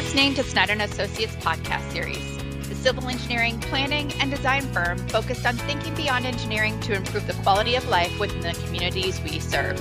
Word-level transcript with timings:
listening 0.00 0.32
to 0.32 0.42
Snyder 0.42 0.72
and 0.72 0.80
Associates 0.80 1.36
podcast 1.36 1.92
series, 1.92 2.38
the 2.70 2.74
civil 2.74 3.06
engineering, 3.06 3.60
planning, 3.60 4.10
and 4.14 4.30
design 4.30 4.62
firm 4.72 4.96
focused 5.08 5.44
on 5.44 5.54
thinking 5.58 5.94
beyond 5.94 6.24
engineering 6.24 6.80
to 6.80 6.94
improve 6.94 7.26
the 7.26 7.34
quality 7.42 7.74
of 7.74 7.86
life 7.86 8.18
within 8.18 8.40
the 8.40 8.58
communities 8.64 9.20
we 9.20 9.38
serve. 9.38 9.76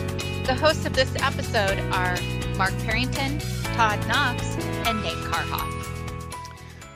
The 0.45 0.55
hosts 0.55 0.85
of 0.85 0.91
this 0.91 1.09
episode 1.21 1.79
are 1.93 2.17
Mark 2.57 2.77
Parrington, 2.79 3.39
Todd 3.77 4.05
Knox, 4.09 4.57
and 4.85 5.01
Nate 5.01 5.13
Karhoff. 5.19 5.85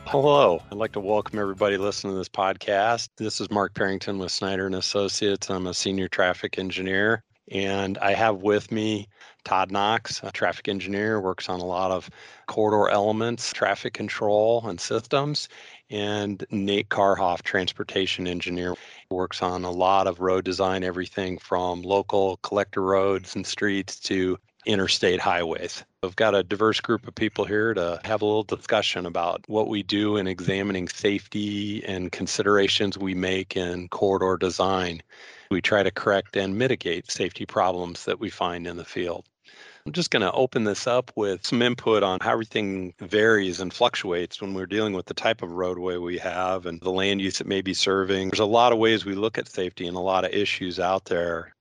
Hello, 0.06 0.62
I'd 0.70 0.78
like 0.78 0.92
to 0.92 1.00
welcome 1.00 1.40
everybody 1.40 1.78
listening 1.78 2.12
to 2.12 2.18
this 2.18 2.28
podcast. 2.28 3.08
This 3.16 3.40
is 3.40 3.50
Mark 3.50 3.74
Parrington 3.74 4.18
with 4.18 4.34
Snyder 4.34 4.66
and 4.66 4.76
Associates. 4.76 5.50
I'm 5.50 5.68
a 5.68 5.74
senior 5.74 6.10
traffic 6.10 6.60
engineer, 6.60 7.24
and 7.50 7.98
I 8.00 8.16
have 8.16 8.42
with 8.42 8.70
me 8.70 9.08
Todd 9.44 9.72
Knox, 9.72 10.22
a 10.24 10.32
traffic 10.32 10.68
engineer, 10.68 11.20
works 11.20 11.50
on 11.50 11.60
a 11.60 11.66
lot 11.66 11.92
of 11.92 12.10
corridor 12.48 12.90
elements, 12.90 13.52
traffic 13.54 13.94
control, 13.94 14.66
and 14.68 14.80
systems. 14.80 15.50
And 15.90 16.46
Nate 16.50 16.90
Karhoff, 16.90 17.42
transportation 17.44 18.28
engineer, 18.28 18.76
works 19.10 19.42
on 19.42 19.64
a 19.64 19.72
lot 19.72 20.08
of 20.08 20.20
road 20.20 20.46
design, 20.46 20.84
everything 20.84 21.38
from 21.38 21.82
local 21.82 22.38
collector 22.38 22.82
roads 22.82 23.36
and 23.36 23.46
streets 23.46 24.00
to 24.02 24.38
interstate 24.66 25.20
highways. 25.20 25.84
I've 26.04 26.16
got 26.16 26.36
a 26.36 26.44
diverse 26.44 26.80
group 26.80 27.08
of 27.08 27.16
people 27.16 27.46
here 27.46 27.74
to 27.74 28.00
have 28.04 28.22
a 28.22 28.26
little 28.26 28.44
discussion 28.44 29.06
about 29.06 29.44
what 29.48 29.68
we 29.68 29.84
do 29.84 30.18
in 30.18 30.28
examining 30.28 30.88
safety 30.88 31.84
and 31.86 32.12
considerations 32.12 32.98
we 32.98 33.14
make 33.14 33.56
in 33.58 33.88
corridor 33.90 34.38
design. 34.38 35.02
We 35.52 35.62
try 35.62 35.84
to 35.84 35.92
correct 35.92 36.36
and 36.36 36.58
mitigate 36.58 37.12
safety 37.12 37.46
problems 37.46 38.06
that 38.06 38.20
we 38.20 38.30
find 38.30 38.66
in 38.66 38.78
the 38.78 38.86
field. 38.86 39.26
I'm 39.86 39.92
just 39.92 40.12
going 40.12 40.22
to 40.22 40.32
open 40.32 40.64
this 40.64 40.88
up 40.88 41.12
with 41.18 41.46
some 41.46 41.62
input 41.62 42.04
on 42.04 42.20
how 42.22 42.32
everything 42.32 42.94
varies 43.00 43.60
and 43.60 43.74
fluctuates 43.74 44.42
when 44.42 44.54
we're 44.54 44.66
dealing 44.66 44.94
with 44.94 45.08
the 45.08 45.14
type 45.14 45.42
of 45.42 45.52
roadway 45.52 45.98
we 45.98 46.18
have 46.20 46.66
and 46.66 46.80
the 46.80 46.90
land 46.90 47.20
use 47.20 47.42
it 47.42 47.48
may 47.48 47.62
be 47.62 47.74
serving. 47.74 48.30
There's 48.30 48.40
a 48.40 48.46
lot 48.46 48.72
of 48.72 48.78
ways 48.78 49.04
we 49.04 49.14
look 49.14 49.38
at 49.38 49.50
safety 49.50 49.86
and 49.86 49.98
a 49.98 50.00
lot 50.00 50.24
of 50.24 50.32
issues 50.32 50.80
out 50.80 51.04
there. 51.06 51.54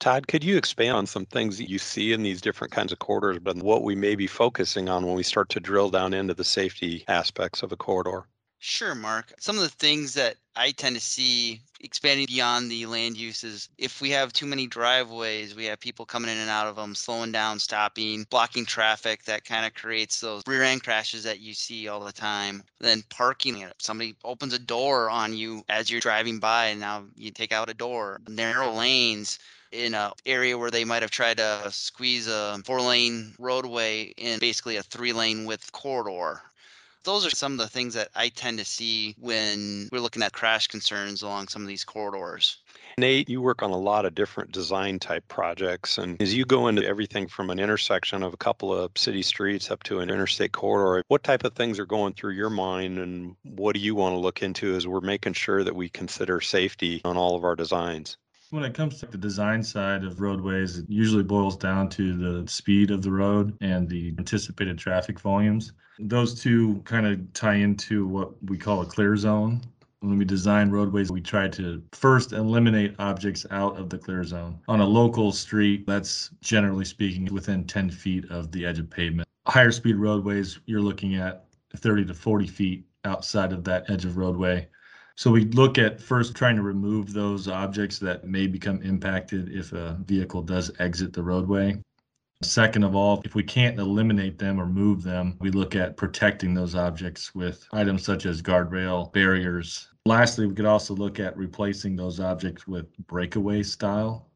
Todd, 0.00 0.28
could 0.28 0.42
you 0.42 0.56
expand 0.56 0.96
on 0.96 1.06
some 1.06 1.26
things 1.26 1.58
that 1.58 1.68
you 1.68 1.78
see 1.78 2.14
in 2.14 2.22
these 2.22 2.40
different 2.40 2.72
kinds 2.72 2.90
of 2.90 3.00
corridors, 3.00 3.38
but 3.38 3.58
what 3.58 3.84
we 3.84 3.94
may 3.94 4.14
be 4.14 4.26
focusing 4.26 4.88
on 4.88 5.04
when 5.04 5.14
we 5.14 5.22
start 5.22 5.50
to 5.50 5.60
drill 5.60 5.90
down 5.90 6.14
into 6.14 6.32
the 6.32 6.44
safety 6.44 7.04
aspects 7.06 7.62
of 7.62 7.70
a 7.70 7.76
corridor? 7.76 8.24
Sure, 8.64 8.94
Mark. 8.94 9.32
Some 9.40 9.56
of 9.56 9.62
the 9.62 9.68
things 9.70 10.14
that 10.14 10.36
I 10.54 10.70
tend 10.70 10.94
to 10.94 11.00
see 11.00 11.60
expanding 11.80 12.26
beyond 12.26 12.70
the 12.70 12.86
land 12.86 13.16
uses, 13.16 13.68
if 13.76 14.00
we 14.00 14.10
have 14.10 14.32
too 14.32 14.46
many 14.46 14.68
driveways, 14.68 15.56
we 15.56 15.64
have 15.64 15.80
people 15.80 16.06
coming 16.06 16.30
in 16.30 16.36
and 16.36 16.48
out 16.48 16.68
of 16.68 16.76
them, 16.76 16.94
slowing 16.94 17.32
down, 17.32 17.58
stopping, 17.58 18.24
blocking 18.30 18.64
traffic, 18.64 19.24
that 19.24 19.44
kind 19.44 19.66
of 19.66 19.74
creates 19.74 20.20
those 20.20 20.44
rear 20.46 20.62
end 20.62 20.84
crashes 20.84 21.24
that 21.24 21.40
you 21.40 21.54
see 21.54 21.88
all 21.88 22.04
the 22.04 22.12
time. 22.12 22.62
Then 22.78 23.02
parking, 23.08 23.58
it. 23.58 23.74
somebody 23.78 24.14
opens 24.22 24.54
a 24.54 24.60
door 24.60 25.10
on 25.10 25.36
you 25.36 25.64
as 25.68 25.90
you're 25.90 26.00
driving 26.00 26.38
by, 26.38 26.66
and 26.66 26.78
now 26.78 27.02
you 27.16 27.32
take 27.32 27.50
out 27.50 27.68
a 27.68 27.74
door. 27.74 28.20
Narrow 28.28 28.70
lanes, 28.70 29.40
in 29.72 29.94
an 29.94 30.12
area 30.24 30.56
where 30.56 30.70
they 30.70 30.84
might 30.84 31.02
have 31.02 31.10
tried 31.10 31.38
to 31.38 31.68
squeeze 31.72 32.28
a 32.28 32.60
four 32.64 32.80
lane 32.80 33.34
roadway 33.40 34.04
in 34.16 34.38
basically 34.38 34.76
a 34.76 34.84
three 34.84 35.12
lane 35.12 35.46
width 35.46 35.72
corridor 35.72 36.42
those 37.04 37.26
are 37.26 37.30
some 37.30 37.52
of 37.52 37.58
the 37.58 37.68
things 37.68 37.94
that 37.94 38.08
I 38.14 38.28
tend 38.28 38.58
to 38.58 38.64
see 38.64 39.14
when 39.18 39.88
we're 39.90 40.00
looking 40.00 40.22
at 40.22 40.32
crash 40.32 40.66
concerns 40.68 41.22
along 41.22 41.48
some 41.48 41.62
of 41.62 41.68
these 41.68 41.84
corridors. 41.84 42.58
Nate, 42.98 43.28
you 43.28 43.40
work 43.40 43.62
on 43.62 43.70
a 43.70 43.76
lot 43.76 44.04
of 44.04 44.14
different 44.14 44.52
design 44.52 44.98
type 44.98 45.26
projects. 45.28 45.98
And 45.98 46.20
as 46.20 46.34
you 46.34 46.44
go 46.44 46.68
into 46.68 46.86
everything 46.86 47.26
from 47.26 47.50
an 47.50 47.58
intersection 47.58 48.22
of 48.22 48.34
a 48.34 48.36
couple 48.36 48.72
of 48.72 48.90
city 48.96 49.22
streets 49.22 49.70
up 49.70 49.82
to 49.84 50.00
an 50.00 50.10
interstate 50.10 50.52
corridor, 50.52 51.04
what 51.08 51.24
type 51.24 51.44
of 51.44 51.54
things 51.54 51.78
are 51.78 51.86
going 51.86 52.14
through 52.14 52.32
your 52.32 52.50
mind 52.50 52.98
and 52.98 53.36
what 53.42 53.74
do 53.74 53.80
you 53.80 53.94
want 53.94 54.14
to 54.14 54.18
look 54.20 54.42
into 54.42 54.74
as 54.74 54.86
we're 54.86 55.00
making 55.00 55.32
sure 55.32 55.64
that 55.64 55.74
we 55.74 55.88
consider 55.88 56.40
safety 56.40 57.00
on 57.04 57.16
all 57.16 57.34
of 57.34 57.44
our 57.44 57.56
designs? 57.56 58.18
When 58.50 58.64
it 58.64 58.74
comes 58.74 59.00
to 59.00 59.06
the 59.06 59.16
design 59.16 59.62
side 59.62 60.04
of 60.04 60.20
roadways, 60.20 60.76
it 60.76 60.84
usually 60.86 61.22
boils 61.22 61.56
down 61.56 61.88
to 61.90 62.42
the 62.42 62.46
speed 62.50 62.90
of 62.90 63.00
the 63.00 63.10
road 63.10 63.56
and 63.62 63.88
the 63.88 64.14
anticipated 64.18 64.76
traffic 64.76 65.18
volumes. 65.18 65.72
Those 65.98 66.40
two 66.40 66.80
kind 66.84 67.06
of 67.06 67.32
tie 67.32 67.54
into 67.54 68.06
what 68.06 68.30
we 68.44 68.58
call 68.58 68.80
a 68.80 68.86
clear 68.86 69.16
zone. 69.16 69.60
When 70.00 70.18
we 70.18 70.24
design 70.24 70.70
roadways, 70.70 71.12
we 71.12 71.20
try 71.20 71.48
to 71.48 71.82
first 71.92 72.32
eliminate 72.32 72.96
objects 72.98 73.46
out 73.50 73.78
of 73.78 73.88
the 73.88 73.98
clear 73.98 74.24
zone. 74.24 74.58
On 74.66 74.80
a 74.80 74.86
local 74.86 75.30
street, 75.30 75.86
that's 75.86 76.30
generally 76.40 76.84
speaking 76.84 77.26
within 77.26 77.64
10 77.64 77.90
feet 77.90 78.28
of 78.30 78.50
the 78.50 78.66
edge 78.66 78.80
of 78.80 78.90
pavement. 78.90 79.28
Higher 79.46 79.70
speed 79.70 79.96
roadways, 79.96 80.58
you're 80.66 80.80
looking 80.80 81.14
at 81.14 81.44
30 81.76 82.06
to 82.06 82.14
40 82.14 82.46
feet 82.46 82.84
outside 83.04 83.52
of 83.52 83.64
that 83.64 83.88
edge 83.90 84.04
of 84.04 84.16
roadway. 84.16 84.68
So 85.14 85.30
we 85.30 85.44
look 85.44 85.78
at 85.78 86.00
first 86.00 86.34
trying 86.34 86.56
to 86.56 86.62
remove 86.62 87.12
those 87.12 87.46
objects 87.46 87.98
that 88.00 88.24
may 88.24 88.46
become 88.46 88.82
impacted 88.82 89.50
if 89.50 89.72
a 89.72 89.98
vehicle 90.04 90.42
does 90.42 90.70
exit 90.78 91.12
the 91.12 91.22
roadway. 91.22 91.80
Second 92.44 92.82
of 92.82 92.96
all, 92.96 93.22
if 93.24 93.34
we 93.34 93.42
can't 93.42 93.78
eliminate 93.78 94.38
them 94.38 94.60
or 94.60 94.66
move 94.66 95.02
them, 95.02 95.36
we 95.40 95.50
look 95.50 95.76
at 95.76 95.96
protecting 95.96 96.54
those 96.54 96.74
objects 96.74 97.34
with 97.34 97.66
items 97.72 98.04
such 98.04 98.26
as 98.26 98.42
guardrail, 98.42 99.12
barriers. 99.12 99.88
Lastly, 100.06 100.46
we 100.46 100.54
could 100.54 100.66
also 100.66 100.94
look 100.94 101.20
at 101.20 101.36
replacing 101.36 101.94
those 101.94 102.18
objects 102.18 102.66
with 102.66 102.86
breakaway 103.06 103.62
style. 103.62 104.28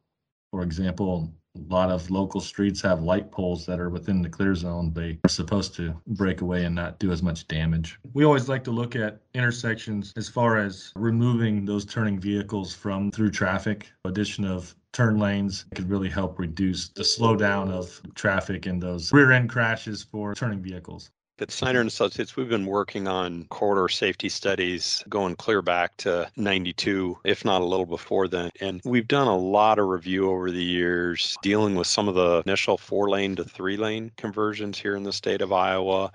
For 0.52 0.62
example, 0.62 1.34
a 1.56 1.72
lot 1.72 1.90
of 1.90 2.10
local 2.10 2.40
streets 2.40 2.80
have 2.82 3.02
light 3.02 3.30
poles 3.30 3.66
that 3.66 3.80
are 3.80 3.90
within 3.90 4.22
the 4.22 4.28
clear 4.28 4.54
zone. 4.54 4.92
They 4.92 5.18
are 5.24 5.28
supposed 5.28 5.74
to 5.76 5.94
break 6.06 6.40
away 6.40 6.64
and 6.64 6.74
not 6.74 6.98
do 6.98 7.10
as 7.12 7.22
much 7.22 7.48
damage. 7.48 7.98
We 8.12 8.24
always 8.24 8.48
like 8.48 8.64
to 8.64 8.70
look 8.70 8.96
at 8.96 9.20
intersections 9.34 10.12
as 10.16 10.28
far 10.28 10.58
as 10.58 10.92
removing 10.96 11.64
those 11.64 11.84
turning 11.84 12.18
vehicles 12.18 12.74
from 12.74 13.10
through 13.10 13.30
traffic. 13.30 13.90
Addition 14.04 14.44
of 14.44 14.74
turn 14.92 15.18
lanes 15.18 15.66
could 15.74 15.90
really 15.90 16.08
help 16.08 16.38
reduce 16.38 16.88
the 16.88 17.02
slowdown 17.02 17.70
of 17.70 18.00
traffic 18.14 18.66
and 18.66 18.82
those 18.82 19.12
rear 19.12 19.32
end 19.32 19.50
crashes 19.50 20.02
for 20.02 20.34
turning 20.34 20.62
vehicles. 20.62 21.10
At 21.38 21.48
mm-hmm. 21.48 21.52
Snyder 21.52 21.80
and 21.80 21.88
Associates, 21.88 22.34
we've 22.34 22.48
been 22.48 22.64
working 22.64 23.06
on 23.06 23.44
corridor 23.50 23.90
safety 23.90 24.30
studies 24.30 25.04
going 25.08 25.36
clear 25.36 25.60
back 25.60 25.94
to 25.98 26.30
92, 26.36 27.18
if 27.24 27.44
not 27.44 27.60
a 27.60 27.64
little 27.64 27.84
before 27.84 28.26
then. 28.26 28.50
And 28.60 28.80
we've 28.84 29.06
done 29.06 29.28
a 29.28 29.36
lot 29.36 29.78
of 29.78 29.86
review 29.86 30.30
over 30.30 30.50
the 30.50 30.64
years 30.64 31.36
dealing 31.42 31.74
with 31.74 31.88
some 31.88 32.08
of 32.08 32.14
the 32.14 32.42
initial 32.46 32.78
four 32.78 33.10
lane 33.10 33.36
to 33.36 33.44
three 33.44 33.76
lane 33.76 34.12
conversions 34.16 34.78
here 34.78 34.96
in 34.96 35.02
the 35.02 35.12
state 35.12 35.42
of 35.42 35.52
Iowa 35.52 36.10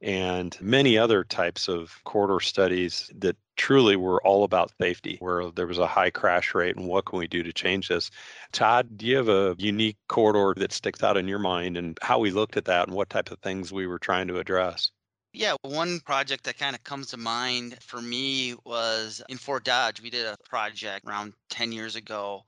and 0.00 0.56
many 0.60 0.96
other 0.96 1.24
types 1.24 1.68
of 1.68 1.92
corridor 2.04 2.40
studies 2.40 3.10
that 3.16 3.36
truly 3.56 3.96
were 3.96 4.24
all 4.24 4.44
about 4.44 4.72
safety, 4.80 5.16
where 5.20 5.50
there 5.50 5.66
was 5.66 5.78
a 5.78 5.86
high 5.86 6.10
crash 6.10 6.54
rate 6.54 6.76
and 6.76 6.86
what 6.86 7.04
can 7.06 7.18
we 7.18 7.26
do 7.26 7.42
to 7.42 7.52
change 7.52 7.88
this. 7.88 8.10
Todd, 8.52 8.96
do 8.96 9.06
you 9.06 9.16
have 9.16 9.28
a 9.28 9.56
unique 9.58 9.96
corridor 10.08 10.58
that 10.60 10.72
sticks 10.72 11.02
out 11.02 11.16
in 11.16 11.26
your 11.26 11.40
mind 11.40 11.76
and 11.76 11.98
how 12.00 12.18
we 12.18 12.30
looked 12.30 12.56
at 12.56 12.66
that 12.66 12.86
and 12.86 12.96
what 12.96 13.10
type 13.10 13.30
of 13.30 13.38
things 13.40 13.72
we 13.72 13.86
were 13.86 13.98
trying 13.98 14.28
to 14.28 14.38
address? 14.38 14.90
Yeah, 15.32 15.54
one 15.62 16.00
project 16.00 16.44
that 16.44 16.58
kind 16.58 16.74
of 16.74 16.82
comes 16.84 17.08
to 17.08 17.16
mind 17.16 17.76
for 17.82 18.00
me 18.00 18.54
was 18.64 19.20
in 19.28 19.36
Fort 19.36 19.64
Dodge. 19.64 20.00
We 20.00 20.10
did 20.10 20.26
a 20.26 20.36
project 20.48 21.06
around 21.06 21.34
10 21.50 21.72
years 21.72 21.96
ago 21.96 22.44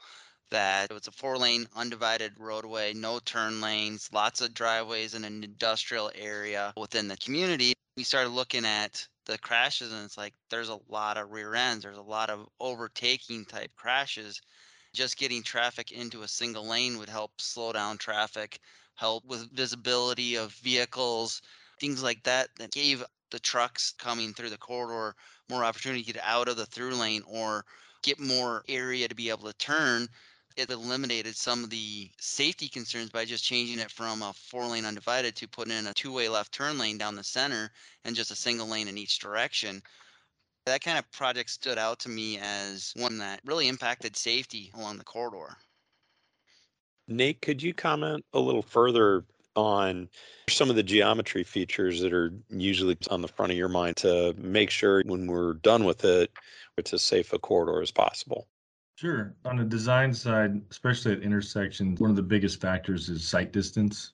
that 0.50 0.90
it 0.90 0.94
was 0.94 1.06
a 1.06 1.12
four 1.12 1.38
lane 1.38 1.66
undivided 1.74 2.32
roadway, 2.38 2.92
no 2.92 3.18
turn 3.20 3.60
lanes, 3.60 4.08
lots 4.12 4.40
of 4.40 4.54
driveways 4.54 5.14
in 5.14 5.24
an 5.24 5.44
industrial 5.44 6.10
area 6.14 6.72
within 6.76 7.08
the 7.08 7.16
community. 7.16 7.72
We 7.96 8.04
started 8.04 8.30
looking 8.30 8.64
at 8.64 9.06
the 9.26 9.38
crashes 9.38 9.92
and 9.92 10.04
it's 10.04 10.18
like 10.18 10.34
there's 10.50 10.68
a 10.68 10.78
lot 10.88 11.16
of 11.16 11.30
rear 11.30 11.54
ends, 11.54 11.84
there's 11.84 11.96
a 11.96 12.02
lot 12.02 12.30
of 12.30 12.48
overtaking 12.58 13.44
type 13.44 13.70
crashes. 13.76 14.40
Just 14.92 15.18
getting 15.18 15.42
traffic 15.42 15.92
into 15.92 16.22
a 16.22 16.28
single 16.28 16.66
lane 16.66 16.98
would 16.98 17.08
help 17.08 17.40
slow 17.40 17.72
down 17.72 17.96
traffic, 17.96 18.58
help 18.96 19.24
with 19.24 19.54
visibility 19.54 20.34
of 20.34 20.52
vehicles, 20.54 21.42
things 21.78 22.02
like 22.02 22.22
that 22.24 22.48
that 22.58 22.72
gave 22.72 23.04
the 23.30 23.38
trucks 23.38 23.92
coming 23.98 24.32
through 24.32 24.50
the 24.50 24.58
corridor 24.58 25.14
more 25.48 25.64
opportunity 25.64 26.02
to 26.02 26.12
get 26.12 26.22
out 26.24 26.48
of 26.48 26.56
the 26.56 26.66
through 26.66 26.94
lane 26.94 27.22
or 27.26 27.64
get 28.02 28.18
more 28.18 28.64
area 28.68 29.06
to 29.06 29.14
be 29.14 29.30
able 29.30 29.44
to 29.44 29.52
turn 29.58 30.08
it 30.56 30.70
eliminated 30.70 31.36
some 31.36 31.64
of 31.64 31.70
the 31.70 32.10
safety 32.18 32.68
concerns 32.68 33.10
by 33.10 33.24
just 33.24 33.44
changing 33.44 33.78
it 33.78 33.90
from 33.90 34.22
a 34.22 34.32
four 34.32 34.66
lane 34.66 34.84
undivided 34.84 35.36
to 35.36 35.48
putting 35.48 35.76
in 35.76 35.86
a 35.86 35.94
two 35.94 36.12
way 36.12 36.28
left 36.28 36.52
turn 36.52 36.78
lane 36.78 36.98
down 36.98 37.16
the 37.16 37.24
center 37.24 37.70
and 38.04 38.16
just 38.16 38.30
a 38.30 38.36
single 38.36 38.66
lane 38.66 38.88
in 38.88 38.98
each 38.98 39.18
direction. 39.18 39.82
That 40.66 40.82
kind 40.82 40.98
of 40.98 41.10
project 41.12 41.50
stood 41.50 41.78
out 41.78 41.98
to 42.00 42.08
me 42.08 42.38
as 42.38 42.92
one 42.96 43.18
that 43.18 43.40
really 43.44 43.68
impacted 43.68 44.16
safety 44.16 44.70
along 44.74 44.98
the 44.98 45.04
corridor. 45.04 45.56
Nate, 47.08 47.42
could 47.42 47.62
you 47.62 47.74
comment 47.74 48.24
a 48.32 48.38
little 48.38 48.62
further 48.62 49.24
on 49.56 50.08
some 50.48 50.70
of 50.70 50.76
the 50.76 50.82
geometry 50.82 51.42
features 51.42 52.00
that 52.00 52.12
are 52.12 52.32
usually 52.48 52.96
on 53.10 53.20
the 53.20 53.28
front 53.28 53.50
of 53.50 53.58
your 53.58 53.68
mind 53.68 53.96
to 53.96 54.34
make 54.38 54.70
sure 54.70 55.02
when 55.04 55.26
we're 55.26 55.54
done 55.54 55.84
with 55.84 56.04
it, 56.04 56.30
it's 56.76 56.92
as 56.92 57.02
safe 57.02 57.32
a 57.32 57.38
corridor 57.38 57.82
as 57.82 57.90
possible? 57.90 58.46
Sure. 59.00 59.34
On 59.46 59.56
the 59.56 59.64
design 59.64 60.12
side, 60.12 60.60
especially 60.70 61.12
at 61.12 61.22
intersections, 61.22 61.98
one 62.00 62.10
of 62.10 62.16
the 62.16 62.22
biggest 62.22 62.60
factors 62.60 63.08
is 63.08 63.26
sight 63.26 63.50
distance. 63.50 64.12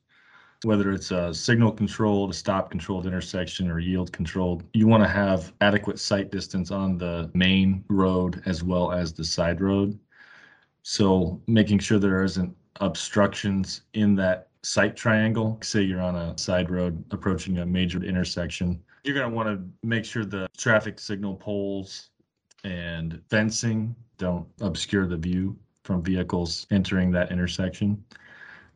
whether 0.62 0.92
it's 0.92 1.10
a 1.10 1.34
signal 1.34 1.72
controlled, 1.72 2.30
a 2.30 2.32
stop 2.32 2.70
controlled 2.70 3.04
intersection, 3.04 3.68
or 3.68 3.80
yield 3.80 4.12
controlled, 4.12 4.62
you 4.74 4.86
want 4.86 5.02
to 5.02 5.08
have 5.08 5.52
adequate 5.60 5.98
sight 5.98 6.30
distance 6.30 6.70
on 6.70 6.96
the 6.96 7.28
main 7.34 7.84
road 7.88 8.40
as 8.46 8.62
well 8.62 8.92
as 8.92 9.12
the 9.12 9.24
side 9.24 9.60
road. 9.60 9.98
So 10.84 11.42
making 11.48 11.80
sure 11.80 11.98
there 11.98 12.22
isn't 12.22 12.56
obstructions 12.80 13.82
in 13.94 14.14
that 14.14 14.50
sight 14.62 14.94
triangle. 14.94 15.58
Say 15.62 15.82
you're 15.82 16.00
on 16.00 16.14
a 16.14 16.38
side 16.38 16.70
road 16.70 17.04
approaching 17.10 17.58
a 17.58 17.66
major 17.66 18.04
intersection. 18.04 18.80
You're 19.02 19.16
going 19.16 19.28
to 19.28 19.36
want 19.36 19.48
to 19.48 19.86
make 19.86 20.04
sure 20.04 20.24
the 20.24 20.48
traffic 20.56 21.00
signal 21.00 21.34
poles 21.34 22.10
and 22.62 23.20
fencing 23.28 23.96
don't 24.18 24.46
obscure 24.60 25.06
the 25.06 25.16
view 25.16 25.56
from 25.84 26.02
vehicles 26.02 26.66
entering 26.70 27.10
that 27.12 27.30
intersection. 27.30 28.04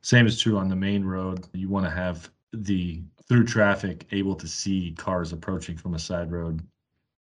Same 0.02 0.26
is 0.26 0.40
true 0.40 0.56
on 0.56 0.68
the 0.68 0.76
main 0.76 1.04
road. 1.04 1.46
You 1.52 1.68
want 1.68 1.86
to 1.86 1.90
have 1.90 2.30
the 2.52 3.02
through 3.28 3.44
traffic 3.44 4.06
able 4.10 4.34
to 4.34 4.48
see 4.48 4.94
cars 4.98 5.32
approaching 5.32 5.76
from 5.76 5.94
a 5.94 5.98
side 5.98 6.32
road. 6.32 6.60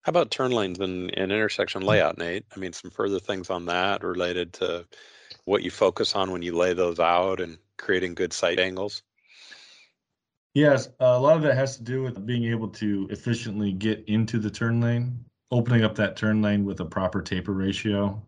How 0.03 0.11
about 0.11 0.31
turn 0.31 0.51
lanes 0.51 0.81
and, 0.81 1.17
and 1.17 1.31
intersection 1.31 1.83
layout, 1.83 2.19
Nate? 2.19 2.45
I 2.55 2.59
mean, 2.59 2.73
some 2.73 2.91
further 2.91 3.21
things 3.21 3.51
on 3.51 3.67
that 3.67 4.03
related 4.03 4.53
to 4.55 4.87
what 5.45 5.63
you 5.63 5.71
focus 5.71 6.15
on 6.15 6.33
when 6.33 6.43
you 6.43 6.57
lay 6.57 6.73
those 6.73 6.99
out 6.99 7.41
and 7.41 7.59
creating 7.79 8.15
good 8.15 8.33
sight 8.33 8.59
angles. 8.59 9.03
Yes, 10.55 10.89
a 11.01 11.19
lot 11.19 11.37
of 11.37 11.43
that 11.43 11.57
has 11.57 11.77
to 11.77 11.83
do 11.83 12.03
with 12.03 12.27
being 12.27 12.45
able 12.45 12.69
to 12.69 13.07
efficiently 13.11 13.73
get 13.73 14.05
into 14.07 14.39
the 14.39 14.51
turn 14.51 14.81
lane, 14.81 15.25
opening 15.53 15.85
up 15.85 15.95
that 15.95 16.17
turn 16.17 16.41
lane 16.43 16.65
with 16.65 16.81
a 16.81 16.85
proper 16.85 17.21
taper 17.21 17.53
ratio 17.53 18.21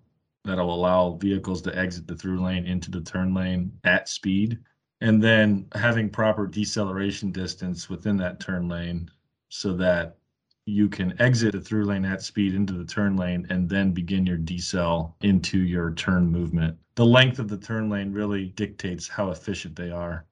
that'll 0.44 0.74
allow 0.74 1.14
vehicles 1.14 1.62
to 1.62 1.76
exit 1.76 2.06
the 2.06 2.14
through 2.14 2.44
lane 2.44 2.66
into 2.66 2.90
the 2.90 3.00
turn 3.00 3.32
lane 3.32 3.72
at 3.84 4.08
speed. 4.08 4.58
And 5.00 5.22
then 5.22 5.66
having 5.74 6.10
proper 6.10 6.46
deceleration 6.46 7.32
distance 7.32 7.88
within 7.88 8.18
that 8.18 8.40
turn 8.40 8.68
lane 8.68 9.10
so 9.48 9.72
that 9.74 10.18
you 10.66 10.88
can 10.88 11.20
exit 11.20 11.52
the 11.52 11.60
through 11.60 11.86
lane 11.86 12.04
at 12.04 12.22
speed 12.22 12.54
into 12.54 12.74
the 12.74 12.84
turn 12.84 13.16
lane 13.16 13.46
and 13.50 13.68
then 13.68 13.92
begin 13.92 14.26
your 14.26 14.38
decel 14.38 15.14
into 15.22 15.58
your 15.58 15.92
turn 15.92 16.30
movement. 16.30 16.76
The 16.94 17.06
length 17.06 17.38
of 17.38 17.48
the 17.48 17.58
turn 17.58 17.88
lane 17.88 18.12
really 18.12 18.46
dictates 18.48 19.08
how 19.08 19.30
efficient 19.30 19.76
they 19.76 19.90
are. 19.90 20.26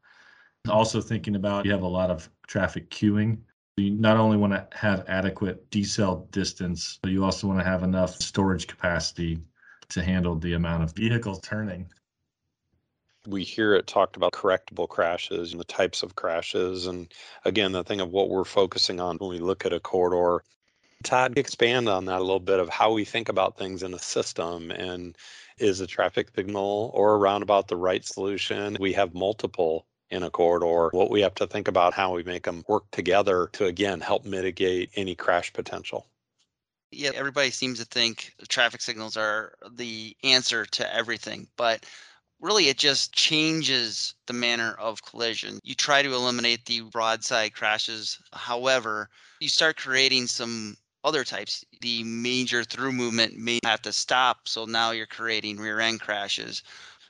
Also, 0.69 1.01
thinking 1.01 1.37
about 1.37 1.65
you 1.65 1.73
have 1.73 1.83
a 1.83 1.89
lot 1.89 2.11
of 2.11 2.31
traffic 2.47 2.89
queuing. 2.91 3.39
You 3.79 3.91
not 3.91 4.19
only 4.19 4.37
want 4.37 4.53
to 4.53 4.67
have 4.77 5.05
adequate 5.09 5.71
decel 5.71 6.31
distance, 6.31 6.99
but 7.03 7.11
you 7.11 7.25
also 7.25 7.47
want 7.47 7.59
to 7.59 7.65
have 7.65 7.83
enough 7.83 8.21
storage 8.21 8.67
capacity 8.67 9.41
to 9.89 10.03
handle 10.03 10.35
the 10.37 10.53
amount 10.53 10.83
of 10.83 10.95
vehicles 10.95 11.41
turning. 11.41 11.89
We 13.27 13.45
hear 13.45 13.75
it 13.75 13.87
talked 13.87 14.17
about 14.17 14.33
correctable 14.33 14.89
crashes 14.89 15.53
and 15.53 15.61
the 15.61 15.65
types 15.65 16.03
of 16.03 16.17
crashes. 16.17 16.87
And 16.87 17.13
again, 17.45 17.73
the 17.73 17.85
thing 17.85 18.01
of 18.01 18.11
what 18.11 18.29
we're 18.29 18.45
focusing 18.45 19.01
on 19.01 19.17
when 19.17 19.31
we 19.31 19.39
look 19.39 19.65
at 19.65 19.73
a 19.73 19.81
corridor. 19.81 20.45
Todd, 21.03 21.39
expand 21.39 21.89
on 21.89 22.05
that 22.07 22.19
a 22.19 22.25
little 22.25 22.41
bit 22.41 22.59
of 22.59 22.69
how 22.69 22.93
we 22.93 23.05
think 23.05 23.29
about 23.29 23.57
things 23.57 23.83
in 23.83 23.95
a 23.95 23.99
system 23.99 24.71
and 24.71 25.17
is 25.59 25.81
a 25.81 25.87
traffic 25.87 26.29
signal 26.35 26.91
or 26.95 27.15
a 27.15 27.19
roundabout 27.19 27.69
the 27.69 27.77
right 27.77 28.05
solution? 28.05 28.77
We 28.79 28.93
have 28.93 29.15
multiple 29.15 29.87
in 30.13 30.23
a 30.23 30.31
corridor. 30.31 30.91
What 30.93 31.11
we 31.11 31.23
have 31.23 31.35
to 31.37 31.47
think 31.47 31.67
about 31.67 31.95
how 31.95 32.15
we 32.15 32.23
make 32.23 32.45
them 32.45 32.65
work 32.69 32.85
together 32.93 33.49
to 33.55 33.67
again 33.67 34.01
help 34.01 34.25
mitigate 34.25 34.91
any 34.95 35.15
crash 35.15 35.53
potential. 35.53 36.07
Yeah, 36.91 37.11
everybody 37.15 37.51
seems 37.51 37.79
to 37.79 37.87
think 37.87 38.35
traffic 38.49 38.83
signals 38.83 39.17
are 39.17 39.55
the 39.73 40.15
answer 40.23 40.67
to 40.67 40.95
everything, 40.95 41.49
but 41.57 41.87
really 42.39 42.69
it 42.69 42.77
just 42.77 43.15
changes 43.15 44.15
the 44.27 44.35
manner 44.35 44.75
of 44.79 45.03
collision. 45.03 45.59
You 45.63 45.75
try 45.75 46.03
to 46.03 46.13
eliminate 46.13 46.67
the 46.67 46.83
broadside 46.83 47.55
crashes. 47.55 48.21
However, 48.35 49.09
you 49.41 49.49
start 49.49 49.79
creating 49.79 50.27
some 50.27 50.77
other 51.05 51.25
types. 51.25 51.65
The 51.81 52.05
major 52.05 52.63
through 52.63 52.93
movement 52.93 53.37
may 53.37 53.59
have 53.65 53.83
to 53.83 53.93
stop. 53.93 54.47
So 54.47 54.67
now 54.67 54.91
you're 54.91 55.07
creating 55.07 55.57
rear 55.57 55.81
end 55.81 56.01
crashes. 56.01 56.63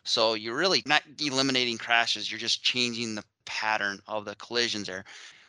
So 0.04 0.34
you're 0.34 0.56
really 0.56 0.82
not 0.86 1.02
eliminating 1.20 1.78
crashes, 1.78 2.30
you're 2.30 2.38
just 2.38 2.62
changing 2.62 3.14
the 3.14 3.24
pattern 3.44 4.00
of 4.06 4.24
the 4.24 4.36
collisions 4.36 4.86
there. 4.86 5.04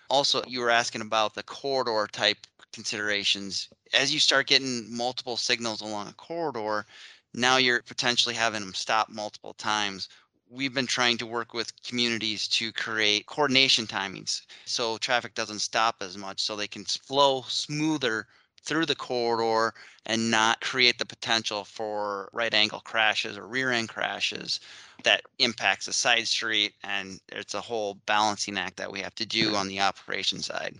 Also, 0.09 0.43
you 0.47 0.59
were 0.59 0.69
asking 0.69 1.01
about 1.01 1.33
the 1.35 1.43
corridor 1.43 2.07
type 2.11 2.47
considerations. 2.71 3.69
As 3.93 4.13
you 4.13 4.19
start 4.19 4.47
getting 4.47 4.95
multiple 4.95 5.37
signals 5.37 5.81
along 5.81 6.07
a 6.07 6.13
corridor, 6.13 6.85
now 7.33 7.57
you're 7.57 7.81
potentially 7.83 8.35
having 8.35 8.61
them 8.61 8.73
stop 8.73 9.09
multiple 9.09 9.53
times. 9.53 10.09
We've 10.49 10.73
been 10.73 10.87
trying 10.87 11.17
to 11.19 11.25
work 11.25 11.53
with 11.53 11.81
communities 11.83 12.47
to 12.49 12.71
create 12.71 13.25
coordination 13.25 13.87
timings 13.87 14.41
so 14.65 14.97
traffic 14.97 15.33
doesn't 15.35 15.59
stop 15.59 15.97
as 16.01 16.17
much 16.17 16.41
so 16.41 16.55
they 16.55 16.67
can 16.67 16.85
flow 16.85 17.43
smoother 17.47 18.27
through 18.63 18.85
the 18.85 18.95
corridor 18.95 19.73
and 20.05 20.31
not 20.31 20.61
create 20.61 20.97
the 20.97 21.05
potential 21.05 21.63
for 21.63 22.29
right 22.33 22.53
angle 22.53 22.79
crashes 22.81 23.37
or 23.37 23.47
rear 23.47 23.71
end 23.71 23.89
crashes 23.89 24.59
that 25.03 25.23
impacts 25.39 25.87
a 25.87 25.93
side 25.93 26.27
street 26.27 26.73
and 26.83 27.19
it's 27.31 27.53
a 27.53 27.61
whole 27.61 27.95
balancing 28.05 28.57
act 28.57 28.77
that 28.77 28.91
we 28.91 28.99
have 28.99 29.15
to 29.15 29.25
do 29.25 29.55
on 29.55 29.67
the 29.67 29.79
operation 29.79 30.41
side 30.41 30.75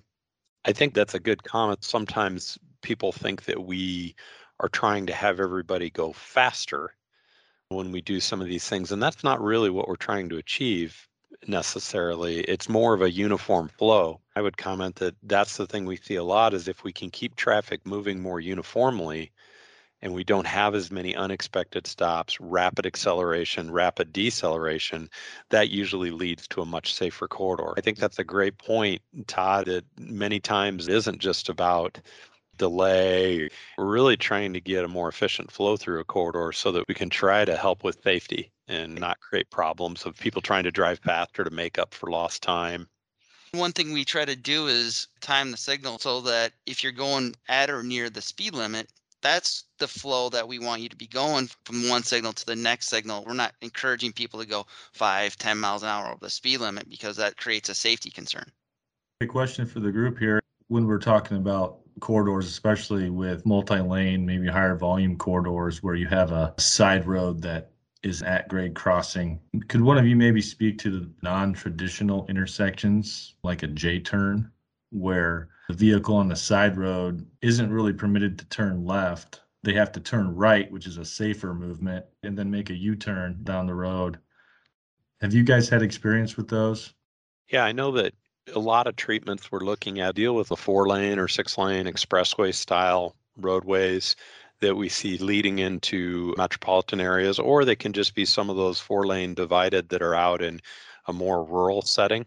I 0.66 0.72
think 0.72 0.94
that's 0.94 1.14
a 1.14 1.20
good 1.20 1.44
comment. 1.44 1.84
Sometimes 1.84 2.58
people 2.82 3.12
think 3.12 3.46
that 3.46 3.66
we 3.66 4.16
are 4.60 4.70
trying 4.70 5.06
to 5.08 5.14
have 5.14 5.40
everybody 5.40 5.90
go 5.90 6.14
faster 6.14 6.96
when 7.70 7.92
we 7.92 8.02
do 8.02 8.20
some 8.20 8.42
of 8.42 8.48
these 8.48 8.68
things, 8.68 8.92
and 8.92 9.02
that's 9.02 9.24
not 9.24 9.42
really 9.42 9.70
what 9.70 9.88
we're 9.88 9.96
trying 9.96 10.30
to 10.30 10.38
achieve 10.38 11.08
necessarily. 11.48 12.42
It's 12.42 12.70
more 12.70 12.94
of 12.94 13.02
a 13.02 13.12
uniform 13.12 13.70
flow. 13.70 14.20
I 14.36 14.42
would 14.42 14.58
comment 14.58 14.96
that 14.98 15.16
that's 15.24 15.58
the 15.58 15.68
thing 15.68 15.86
we 15.86 15.98
see 15.98 16.16
a 16.16 16.24
lot 16.24 16.54
is 16.54 16.68
if 16.68 16.84
we 16.84 16.92
can 16.92 17.10
keep 17.10 17.36
traffic 17.36 17.86
moving 17.86 18.22
more 18.22 18.40
uniformly, 18.40 19.32
and 20.02 20.14
we 20.14 20.26
don't 20.26 20.48
have 20.48 20.76
as 20.76 20.92
many 20.92 21.16
unexpected 21.16 21.88
stops, 21.88 22.38
rapid 22.42 22.86
acceleration, 22.86 23.72
rapid 23.72 24.12
deceleration, 24.12 25.10
that 25.50 25.70
usually 25.70 26.12
leads 26.12 26.46
to 26.50 26.62
a 26.62 26.66
much 26.66 26.94
safer 26.94 27.26
corridor. 27.26 27.74
I 27.78 27.82
think 27.82 27.98
that's 27.98 28.20
a 28.20 28.24
great 28.26 28.58
point, 28.58 29.02
Todd, 29.28 29.68
that 29.68 29.86
many 29.98 30.42
times 30.42 30.90
isn't 30.90 31.20
just 31.20 31.48
about 31.48 32.00
delay. 32.58 33.50
We're 33.78 33.86
really 33.86 34.18
trying 34.18 34.54
to 34.54 34.62
get 34.62 34.86
a 34.86 34.88
more 34.88 35.10
efficient 35.10 35.52
flow 35.52 35.78
through 35.78 36.00
a 36.00 36.06
corridor 36.06 36.52
so 36.52 36.72
that 36.72 36.88
we 36.88 36.96
can 36.96 37.10
try 37.10 37.46
to 37.46 37.56
help 37.56 37.84
with 37.84 38.04
safety 38.04 38.52
and 38.68 38.96
not 38.96 39.20
create 39.20 39.50
problems 39.50 40.06
of 40.06 40.18
people 40.18 40.42
trying 40.42 40.64
to 40.64 40.72
drive 40.72 41.00
faster 41.00 41.44
to 41.44 41.50
make 41.50 41.78
up 41.78 41.94
for 41.94 42.10
lost 42.10 42.42
time. 42.42 42.88
One 43.52 43.72
thing 43.72 43.94
we 43.94 44.06
try 44.06 44.26
to 44.26 44.36
do 44.36 44.68
is 44.68 45.08
time 45.22 45.52
the 45.52 45.58
signal 45.58 46.00
so 46.00 46.22
that 46.22 46.54
if 46.66 46.82
you're 46.82 46.92
going 46.92 47.36
at 47.48 47.70
or 47.70 47.84
near 47.84 48.10
the 48.10 48.22
speed 48.22 48.56
limit, 48.56 48.90
that's 49.22 49.66
the 49.80 49.88
flow 49.88 50.30
that 50.30 50.48
we 50.48 50.60
want 50.60 50.82
you 50.82 50.90
to 50.90 50.96
be 50.96 51.08
going 51.08 51.50
from 51.64 51.88
one 51.88 52.04
signal 52.04 52.34
to 52.34 52.46
the 52.46 52.56
next 52.56 52.90
signal. 52.90 53.24
We're 53.26 53.34
not 53.34 53.54
encouraging 53.62 54.12
people 54.12 54.40
to 54.40 54.46
go 54.46 54.66
five, 54.92 55.38
10 55.38 55.58
miles 55.60 55.84
an 55.84 55.90
hour 55.90 56.08
over 56.08 56.18
the 56.20 56.30
speed 56.30 56.60
limit 56.60 56.90
because 56.90 57.16
that 57.18 57.38
creates 57.38 57.70
a 57.70 57.76
safety 57.76 58.10
concern. 58.10 58.52
A 59.22 59.28
question 59.28 59.66
for 59.66 59.80
the 59.80 59.92
group 59.92 60.18
here. 60.18 60.42
When 60.68 60.88
we're 60.88 61.00
talking 61.00 61.38
about 61.38 61.83
corridors, 62.00 62.48
especially 62.48 63.10
with 63.10 63.46
multi 63.46 63.80
lane, 63.80 64.26
maybe 64.26 64.48
higher 64.48 64.76
volume 64.76 65.18
corridors 65.18 65.82
where 65.84 65.96
you 65.96 66.08
have 66.08 66.32
a 66.32 66.54
side 66.58 67.06
road 67.08 67.42
that 67.42 67.72
is 68.04 68.22
at 68.22 68.50
grade 68.50 68.76
crossing, 68.76 69.40
could 69.70 69.82
one 69.82 69.98
of 69.98 70.06
you 70.06 70.16
maybe 70.16 70.42
speak 70.42 70.78
to 70.78 70.90
the 70.92 71.10
non 71.22 71.54
traditional 71.54 72.26
intersections 72.28 73.36
like 73.44 73.64
a 73.64 73.68
J 73.68 74.00
turn 74.00 74.52
where 74.92 75.50
the 75.70 75.74
vehicle 75.74 76.16
on 76.16 76.28
the 76.28 76.36
side 76.36 76.78
road 76.78 77.26
isn't 77.42 77.72
really 77.72 77.94
permitted 77.94 78.38
to 78.38 78.46
turn 78.46 78.86
left. 78.86 79.42
They 79.64 79.74
have 79.74 79.94
to 79.94 80.02
turn 80.02 80.36
right, 80.36 80.70
which 80.72 80.86
is 80.86 80.98
a 80.98 81.06
safer 81.06 81.54
movement, 81.54 82.06
and 82.24 82.38
then 82.38 82.52
make 82.52 82.70
a 82.70 82.76
U 82.76 82.96
turn 82.96 83.40
down 83.44 83.66
the 83.66 83.74
road. 83.74 84.20
Have 85.22 85.34
you 85.34 85.44
guys 85.44 85.70
had 85.70 85.82
experience 85.82 86.36
with 86.36 86.50
those? 86.50 86.94
Yeah, 87.50 87.64
I 87.64 87.72
know 87.72 87.92
that 87.94 88.14
a 88.54 88.60
lot 88.60 88.88
of 88.88 88.96
treatments 88.96 89.52
we're 89.52 89.60
looking 89.60 90.00
at 90.00 90.16
deal 90.16 90.36
with 90.36 90.50
the 90.50 90.58
four 90.58 90.88
lane 90.88 91.20
or 91.20 91.28
six 91.28 91.58
lane 91.58 91.86
expressway 91.86 92.54
style 92.54 93.16
roadways 93.38 94.16
that 94.60 94.76
we 94.76 94.90
see 94.90 95.18
leading 95.18 95.60
into 95.60 96.34
metropolitan 96.38 97.02
areas, 97.02 97.40
or 97.40 97.66
they 97.66 97.76
can 97.76 97.94
just 97.94 98.16
be 98.16 98.26
some 98.26 98.50
of 98.50 98.56
those 98.56 98.80
four 98.80 99.06
lane 99.06 99.34
divided 99.34 99.90
that 99.90 100.02
are 100.02 100.16
out 100.16 100.42
in 100.42 100.60
a 101.08 101.14
more 101.14 101.44
rural 101.44 101.82
setting. 101.82 102.26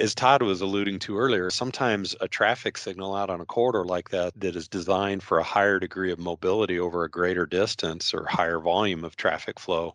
As 0.00 0.14
Todd 0.14 0.42
was 0.42 0.60
alluding 0.60 1.00
to 1.00 1.18
earlier, 1.18 1.50
sometimes 1.50 2.14
a 2.20 2.28
traffic 2.28 2.76
signal 2.78 3.14
out 3.14 3.30
on 3.30 3.40
a 3.40 3.46
corridor 3.46 3.84
like 3.84 4.10
that 4.10 4.32
that 4.40 4.56
is 4.56 4.68
designed 4.68 5.22
for 5.22 5.38
a 5.38 5.44
higher 5.44 5.80
degree 5.80 6.12
of 6.12 6.18
mobility 6.18 6.78
over 6.78 7.04
a 7.04 7.10
greater 7.10 7.46
distance 7.46 8.14
or 8.14 8.24
higher 8.26 8.60
volume 8.60 9.04
of 9.04 9.16
traffic 9.16 9.58
flow 9.58 9.94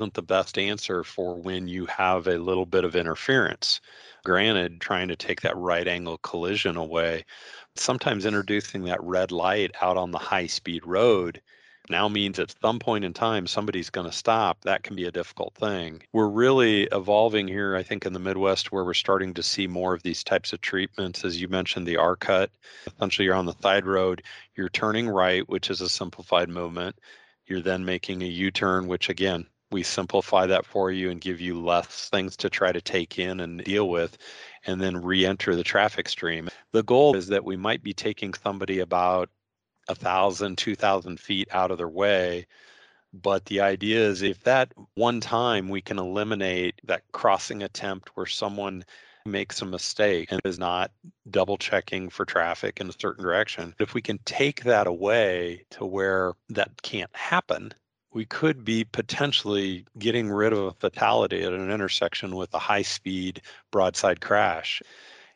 isn't 0.00 0.14
the 0.14 0.22
best 0.22 0.56
answer 0.56 1.04
for 1.04 1.36
when 1.36 1.68
you 1.68 1.84
have 1.84 2.26
a 2.26 2.38
little 2.38 2.64
bit 2.64 2.84
of 2.84 2.96
interference. 2.96 3.82
Granted, 4.24 4.80
trying 4.80 5.08
to 5.08 5.16
take 5.16 5.42
that 5.42 5.56
right 5.56 5.86
angle 5.86 6.16
collision 6.18 6.78
away, 6.78 7.26
sometimes 7.76 8.24
introducing 8.24 8.84
that 8.84 9.02
red 9.02 9.30
light 9.30 9.72
out 9.82 9.98
on 9.98 10.10
the 10.10 10.18
high 10.18 10.46
speed 10.46 10.86
road 10.86 11.42
now 11.90 12.08
means 12.08 12.38
at 12.38 12.54
some 12.62 12.78
point 12.78 13.04
in 13.04 13.12
time 13.12 13.46
somebody's 13.46 13.90
going 13.90 14.06
to 14.06 14.16
stop. 14.16 14.62
That 14.62 14.84
can 14.84 14.96
be 14.96 15.04
a 15.04 15.12
difficult 15.12 15.54
thing. 15.54 16.02
We're 16.14 16.28
really 16.28 16.84
evolving 16.84 17.46
here, 17.46 17.76
I 17.76 17.82
think, 17.82 18.06
in 18.06 18.14
the 18.14 18.18
Midwest 18.18 18.72
where 18.72 18.84
we're 18.84 18.94
starting 18.94 19.34
to 19.34 19.42
see 19.42 19.66
more 19.66 19.92
of 19.92 20.02
these 20.02 20.24
types 20.24 20.54
of 20.54 20.62
treatments. 20.62 21.24
As 21.24 21.40
you 21.40 21.48
mentioned, 21.48 21.86
the 21.86 21.96
R 21.98 22.16
cut. 22.16 22.50
Essentially, 22.86 23.26
you're 23.26 23.34
on 23.34 23.46
the 23.46 23.56
side 23.60 23.84
road, 23.84 24.22
you're 24.56 24.68
turning 24.70 25.08
right, 25.08 25.46
which 25.48 25.68
is 25.68 25.82
a 25.82 25.88
simplified 25.88 26.48
movement. 26.48 26.96
You're 27.46 27.60
then 27.60 27.84
making 27.84 28.22
a 28.22 28.26
U 28.26 28.50
turn, 28.50 28.86
which 28.86 29.08
again, 29.08 29.46
we 29.70 29.82
simplify 29.82 30.46
that 30.46 30.66
for 30.66 30.90
you 30.90 31.10
and 31.10 31.20
give 31.20 31.40
you 31.40 31.60
less 31.60 32.08
things 32.08 32.36
to 32.38 32.50
try 32.50 32.72
to 32.72 32.80
take 32.80 33.18
in 33.18 33.40
and 33.40 33.64
deal 33.64 33.88
with 33.88 34.18
and 34.66 34.80
then 34.80 35.00
re-enter 35.02 35.54
the 35.54 35.64
traffic 35.64 36.08
stream. 36.08 36.48
The 36.72 36.82
goal 36.82 37.16
is 37.16 37.28
that 37.28 37.44
we 37.44 37.56
might 37.56 37.82
be 37.82 37.92
taking 37.94 38.34
somebody 38.34 38.80
about 38.80 39.30
a 39.88 39.94
thousand 39.94 40.56
two 40.58 40.74
thousand 40.76 41.18
feet 41.18 41.48
out 41.52 41.70
of 41.70 41.78
their 41.78 41.88
way 41.88 42.46
but 43.12 43.44
the 43.46 43.60
idea 43.60 43.98
is 43.98 44.22
if 44.22 44.42
that 44.44 44.72
one 44.94 45.20
time 45.20 45.68
we 45.68 45.80
can 45.80 45.98
eliminate 45.98 46.80
that 46.84 47.02
crossing 47.12 47.62
attempt 47.62 48.10
where 48.14 48.26
someone 48.26 48.84
makes 49.26 49.60
a 49.60 49.66
mistake 49.66 50.30
and 50.30 50.40
is 50.44 50.58
not 50.58 50.92
double 51.30 51.58
checking 51.58 52.08
for 52.08 52.24
traffic 52.24 52.80
in 52.80 52.88
a 52.88 52.92
certain 52.92 53.24
direction 53.24 53.74
if 53.80 53.94
we 53.94 54.00
can 54.00 54.18
take 54.24 54.62
that 54.62 54.86
away 54.86 55.64
to 55.70 55.84
where 55.84 56.34
that 56.48 56.70
can't 56.82 57.14
happen 57.14 57.72
we 58.12 58.24
could 58.24 58.64
be 58.64 58.84
potentially 58.84 59.84
getting 59.98 60.30
rid 60.30 60.52
of 60.52 60.58
a 60.58 60.72
fatality 60.72 61.42
at 61.42 61.52
an 61.52 61.70
intersection 61.70 62.36
with 62.36 62.52
a 62.54 62.58
high 62.58 62.82
speed 62.82 63.40
broadside 63.70 64.20
crash. 64.20 64.82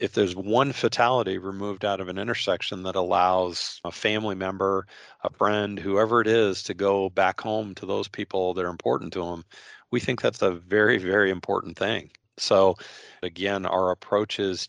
If 0.00 0.12
there's 0.12 0.34
one 0.34 0.72
fatality 0.72 1.38
removed 1.38 1.84
out 1.84 2.00
of 2.00 2.08
an 2.08 2.18
intersection 2.18 2.82
that 2.82 2.96
allows 2.96 3.80
a 3.84 3.92
family 3.92 4.34
member, 4.34 4.86
a 5.22 5.30
friend, 5.30 5.78
whoever 5.78 6.20
it 6.20 6.26
is, 6.26 6.64
to 6.64 6.74
go 6.74 7.10
back 7.10 7.40
home 7.40 7.74
to 7.76 7.86
those 7.86 8.08
people 8.08 8.54
that 8.54 8.64
are 8.64 8.70
important 8.70 9.12
to 9.12 9.24
them, 9.24 9.44
we 9.92 10.00
think 10.00 10.20
that's 10.20 10.42
a 10.42 10.50
very, 10.50 10.98
very 10.98 11.30
important 11.30 11.78
thing. 11.78 12.10
So, 12.36 12.74
again, 13.22 13.64
our 13.64 13.92
approach 13.92 14.40
is 14.40 14.68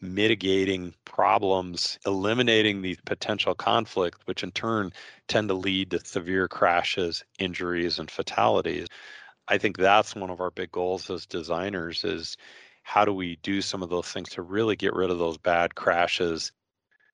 mitigating 0.00 0.94
problems, 1.04 1.98
eliminating 2.06 2.82
these 2.82 2.98
potential 3.04 3.54
conflicts, 3.54 4.18
which 4.26 4.42
in 4.42 4.50
turn 4.52 4.92
tend 5.28 5.48
to 5.48 5.54
lead 5.54 5.90
to 5.90 6.04
severe 6.04 6.48
crashes, 6.48 7.24
injuries, 7.38 7.98
and 7.98 8.10
fatalities. 8.10 8.86
I 9.48 9.58
think 9.58 9.76
that's 9.76 10.14
one 10.14 10.30
of 10.30 10.40
our 10.40 10.50
big 10.50 10.72
goals 10.72 11.10
as 11.10 11.26
designers 11.26 12.04
is 12.04 12.36
how 12.82 13.04
do 13.04 13.12
we 13.12 13.36
do 13.42 13.60
some 13.62 13.82
of 13.82 13.90
those 13.90 14.08
things 14.08 14.30
to 14.30 14.42
really 14.42 14.76
get 14.76 14.94
rid 14.94 15.10
of 15.10 15.18
those 15.18 15.38
bad 15.38 15.74
crashes 15.74 16.52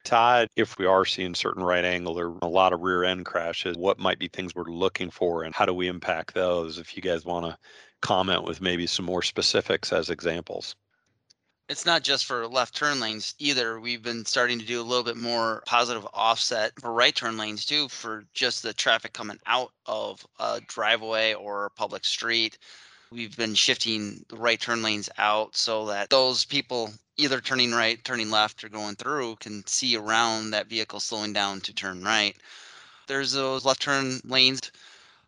Todd, 0.07 0.49
if 0.55 0.79
we 0.79 0.87
are 0.87 1.05
seeing 1.05 1.35
certain 1.35 1.65
right 1.65 1.85
angle 1.85 2.19
or 2.19 2.39
a 2.41 2.47
lot 2.47 2.73
of 2.73 2.81
rear 2.81 3.03
end 3.03 3.27
crashes, 3.27 3.77
what 3.77 3.99
might 3.99 4.21
be 4.21 4.29
things 4.29 4.55
we're 4.55 4.63
looking 4.65 5.11
for 5.11 5.43
and 5.43 5.53
how 5.53 5.67
do 5.67 5.75
we 5.75 5.89
impact 5.89 6.33
those? 6.33 6.79
If 6.79 6.97
you 6.97 7.03
guys 7.03 7.25
want 7.25 7.45
to 7.47 7.59
comment 8.03 8.45
with 8.45 8.61
maybe 8.61 8.87
some 8.87 9.05
more 9.05 9.23
specifics 9.23 9.93
as 9.93 10.09
examples 10.09 10.77
it's 11.69 11.87
not 11.87 12.03
just 12.03 12.27
for 12.27 12.47
left 12.47 12.77
turn 12.77 13.01
lanes 13.01 13.35
either. 13.39 13.81
We've 13.81 14.03
been 14.03 14.25
starting 14.25 14.59
to 14.59 14.65
do 14.65 14.81
a 14.81 14.85
little 14.85 15.03
bit 15.03 15.17
more 15.17 15.63
positive 15.67 16.07
offset 16.15 16.73
for 16.81 16.93
right 16.93 17.15
turn 17.15 17.37
lanes 17.37 17.65
too, 17.65 17.89
for 17.89 18.25
just 18.35 18.63
the 18.63 18.73
traffic 18.73 19.13
coming 19.13 19.39
out 19.47 19.73
of 19.87 20.25
a 20.39 20.61
driveway 20.69 21.35
or 21.35 21.67
a 21.67 21.71
public 21.71 22.05
street. 22.05 22.59
We've 23.11 23.37
been 23.37 23.55
shifting 23.55 24.25
the 24.29 24.37
right 24.37 24.61
turn 24.61 24.83
lanes 24.83 25.09
out 25.19 25.57
so 25.57 25.87
that 25.87 26.11
those 26.11 26.45
people 26.45 26.93
either 27.17 27.41
turning 27.41 27.73
right, 27.73 28.03
turning 28.05 28.31
left, 28.31 28.63
or 28.63 28.69
going 28.69 28.95
through 28.97 29.37
can 29.37 29.67
see 29.67 29.97
around 29.97 30.51
that 30.51 30.69
vehicle 30.69 31.01
slowing 31.01 31.33
down 31.33 31.61
to 31.63 31.75
turn 31.75 32.03
right. 32.03 32.37
There's 33.09 33.33
those 33.33 33.65
left 33.65 33.83
turn 33.83 34.21
lanes, 34.25 34.71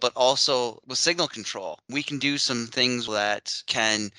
but 0.01 0.13
also 0.15 0.81
with 0.87 0.99
signal 0.99 1.29
control, 1.29 1.79
we 1.89 2.03
can 2.03 2.19
do 2.19 2.39
some 2.39 2.67
things 2.67 3.07
that 3.07 3.63
can 3.67 4.11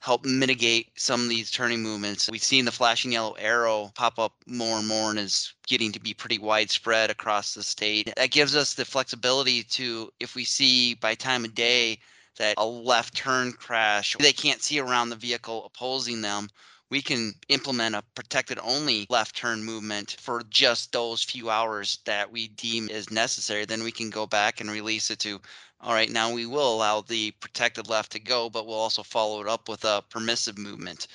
help 0.00 0.24
mitigate 0.24 0.88
some 0.96 1.22
of 1.22 1.28
these 1.28 1.50
turning 1.50 1.82
movements. 1.82 2.28
We've 2.30 2.42
seen 2.42 2.64
the 2.64 2.72
flashing 2.72 3.12
yellow 3.12 3.34
arrow 3.38 3.90
pop 3.94 4.18
up 4.18 4.32
more 4.46 4.78
and 4.78 4.86
more 4.86 5.10
and 5.10 5.18
is 5.18 5.52
getting 5.66 5.92
to 5.92 6.00
be 6.00 6.14
pretty 6.14 6.38
widespread 6.38 7.10
across 7.10 7.54
the 7.54 7.62
state. 7.62 8.12
That 8.16 8.30
gives 8.30 8.54
us 8.54 8.74
the 8.74 8.84
flexibility 8.84 9.62
to, 9.64 10.10
if 10.20 10.34
we 10.34 10.44
see 10.44 10.94
by 10.94 11.14
time 11.14 11.44
of 11.44 11.54
day 11.54 11.98
that 12.38 12.54
a 12.58 12.64
left 12.64 13.16
turn 13.16 13.52
crash, 13.52 14.16
they 14.20 14.32
can't 14.32 14.62
see 14.62 14.78
around 14.78 15.10
the 15.10 15.16
vehicle 15.16 15.64
opposing 15.64 16.22
them, 16.22 16.48
we 16.90 17.02
can 17.02 17.34
implement 17.48 17.94
a 17.94 18.02
protected 18.14 18.58
only 18.62 19.06
left 19.10 19.36
turn 19.36 19.62
movement 19.62 20.16
for 20.20 20.42
just 20.48 20.92
those 20.92 21.22
few 21.22 21.50
hours 21.50 21.98
that 22.06 22.30
we 22.30 22.48
deem 22.48 22.88
is 22.88 23.10
necessary. 23.10 23.64
Then 23.64 23.82
we 23.82 23.92
can 23.92 24.08
go 24.10 24.26
back 24.26 24.60
and 24.60 24.70
release 24.70 25.10
it 25.10 25.18
to 25.20 25.40
all 25.80 25.92
right, 25.92 26.10
now 26.10 26.32
we 26.32 26.46
will 26.46 26.74
allow 26.74 27.00
the 27.00 27.30
protected 27.32 27.88
left 27.88 28.12
to 28.12 28.18
go, 28.18 28.50
but 28.50 28.66
we'll 28.66 28.76
also 28.76 29.02
follow 29.02 29.40
it 29.40 29.48
up 29.48 29.68
with 29.68 29.84
a 29.84 30.02
permissive 30.10 30.58
movement. 30.58 31.06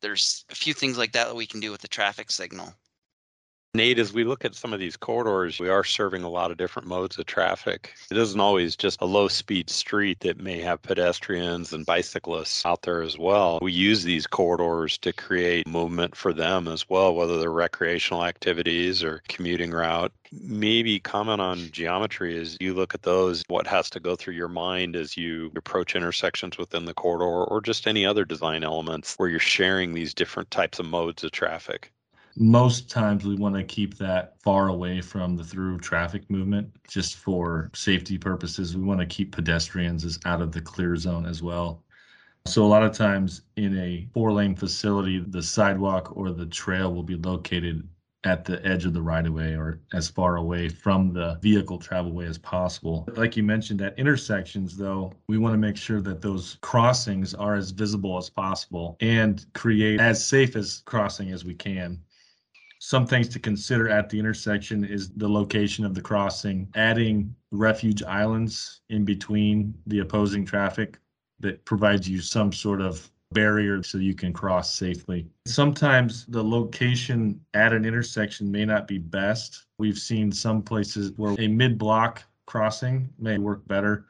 There's 0.00 0.44
a 0.50 0.54
few 0.54 0.74
things 0.74 0.98
like 0.98 1.12
that 1.12 1.28
that 1.28 1.36
we 1.36 1.46
can 1.46 1.60
do 1.60 1.70
with 1.70 1.80
the 1.80 1.88
traffic 1.88 2.30
signal. 2.30 2.74
Nate, 3.74 3.98
as 3.98 4.14
we 4.14 4.24
look 4.24 4.46
at 4.46 4.54
some 4.54 4.72
of 4.72 4.80
these 4.80 4.96
corridors, 4.96 5.60
we 5.60 5.68
are 5.68 5.84
serving 5.84 6.22
a 6.22 6.30
lot 6.30 6.50
of 6.50 6.56
different 6.56 6.88
modes 6.88 7.18
of 7.18 7.26
traffic. 7.26 7.92
It 8.10 8.16
isn't 8.16 8.40
always 8.40 8.74
just 8.76 9.02
a 9.02 9.04
low 9.04 9.28
speed 9.28 9.68
street 9.68 10.20
that 10.20 10.40
may 10.40 10.62
have 10.62 10.80
pedestrians 10.80 11.74
and 11.74 11.84
bicyclists 11.84 12.64
out 12.64 12.80
there 12.82 13.02
as 13.02 13.18
well. 13.18 13.58
We 13.60 13.72
use 13.72 14.04
these 14.04 14.26
corridors 14.26 14.96
to 14.98 15.12
create 15.12 15.68
movement 15.68 16.16
for 16.16 16.32
them 16.32 16.66
as 16.66 16.88
well, 16.88 17.14
whether 17.14 17.38
they're 17.38 17.52
recreational 17.52 18.24
activities 18.24 19.04
or 19.04 19.22
commuting 19.28 19.72
route. 19.72 20.12
Maybe 20.32 20.98
comment 20.98 21.42
on 21.42 21.70
geometry 21.70 22.38
as 22.38 22.56
you 22.60 22.72
look 22.72 22.94
at 22.94 23.02
those, 23.02 23.42
what 23.48 23.66
has 23.66 23.90
to 23.90 24.00
go 24.00 24.16
through 24.16 24.34
your 24.34 24.48
mind 24.48 24.96
as 24.96 25.14
you 25.14 25.52
approach 25.54 25.94
intersections 25.94 26.56
within 26.56 26.86
the 26.86 26.94
corridor 26.94 27.44
or 27.44 27.60
just 27.60 27.86
any 27.86 28.06
other 28.06 28.24
design 28.24 28.64
elements 28.64 29.14
where 29.18 29.28
you're 29.28 29.38
sharing 29.38 29.92
these 29.92 30.14
different 30.14 30.50
types 30.50 30.78
of 30.78 30.86
modes 30.86 31.22
of 31.22 31.32
traffic 31.32 31.92
most 32.38 32.88
times 32.88 33.24
we 33.24 33.34
want 33.34 33.54
to 33.56 33.64
keep 33.64 33.96
that 33.98 34.40
far 34.42 34.68
away 34.68 35.00
from 35.00 35.36
the 35.36 35.44
through 35.44 35.78
traffic 35.78 36.28
movement 36.30 36.70
just 36.88 37.16
for 37.16 37.70
safety 37.74 38.16
purposes. 38.16 38.76
We 38.76 38.84
want 38.84 39.00
to 39.00 39.06
keep 39.06 39.32
pedestrians 39.32 40.04
as 40.04 40.18
out 40.24 40.40
of 40.40 40.52
the 40.52 40.60
clear 40.60 40.96
zone 40.96 41.26
as 41.26 41.42
well. 41.42 41.82
So 42.46 42.64
a 42.64 42.66
lot 42.66 42.82
of 42.82 42.92
times 42.92 43.42
in 43.56 43.76
a 43.78 44.08
four 44.14 44.32
lane 44.32 44.54
facility, 44.54 45.18
the 45.18 45.42
sidewalk 45.42 46.16
or 46.16 46.30
the 46.30 46.46
trail 46.46 46.94
will 46.94 47.02
be 47.02 47.16
located 47.16 47.86
at 48.24 48.44
the 48.44 48.64
edge 48.66 48.84
of 48.84 48.94
the 48.94 49.02
right 49.02 49.26
of 49.26 49.32
way 49.32 49.54
or 49.54 49.80
as 49.92 50.08
far 50.08 50.36
away 50.36 50.68
from 50.68 51.12
the 51.12 51.38
vehicle 51.40 51.78
travelway 51.78 52.28
as 52.28 52.38
possible. 52.38 53.08
Like 53.14 53.36
you 53.36 53.42
mentioned, 53.42 53.80
at 53.80 53.98
intersections, 53.98 54.76
though, 54.76 55.12
we 55.28 55.38
want 55.38 55.54
to 55.54 55.58
make 55.58 55.76
sure 55.76 56.00
that 56.00 56.20
those 56.20 56.58
crossings 56.60 57.34
are 57.34 57.54
as 57.54 57.70
visible 57.70 58.16
as 58.16 58.28
possible 58.28 58.96
and 59.00 59.44
create 59.54 60.00
as 60.00 60.24
safe 60.24 60.56
as 60.56 60.82
crossing 60.84 61.30
as 61.30 61.44
we 61.44 61.54
can 61.54 62.00
some 62.78 63.06
things 63.06 63.28
to 63.30 63.38
consider 63.38 63.88
at 63.88 64.08
the 64.08 64.18
intersection 64.18 64.84
is 64.84 65.10
the 65.10 65.28
location 65.28 65.84
of 65.84 65.94
the 65.94 66.00
crossing, 66.00 66.68
adding 66.74 67.34
refuge 67.50 68.02
islands 68.02 68.80
in 68.88 69.04
between 69.04 69.74
the 69.86 70.00
opposing 70.00 70.44
traffic 70.44 70.98
that 71.40 71.64
provides 71.64 72.08
you 72.08 72.20
some 72.20 72.52
sort 72.52 72.80
of 72.80 73.10
barrier 73.32 73.82
so 73.82 73.98
you 73.98 74.14
can 74.14 74.32
cross 74.32 74.74
safely. 74.74 75.26
Sometimes 75.46 76.24
the 76.26 76.42
location 76.42 77.40
at 77.54 77.72
an 77.72 77.84
intersection 77.84 78.50
may 78.50 78.64
not 78.64 78.88
be 78.88 78.98
best. 78.98 79.66
We've 79.78 79.98
seen 79.98 80.32
some 80.32 80.62
places 80.62 81.12
where 81.16 81.36
a 81.38 81.48
mid 81.48 81.78
block 81.78 82.22
crossing 82.46 83.10
may 83.18 83.38
work 83.38 83.66
better 83.66 84.06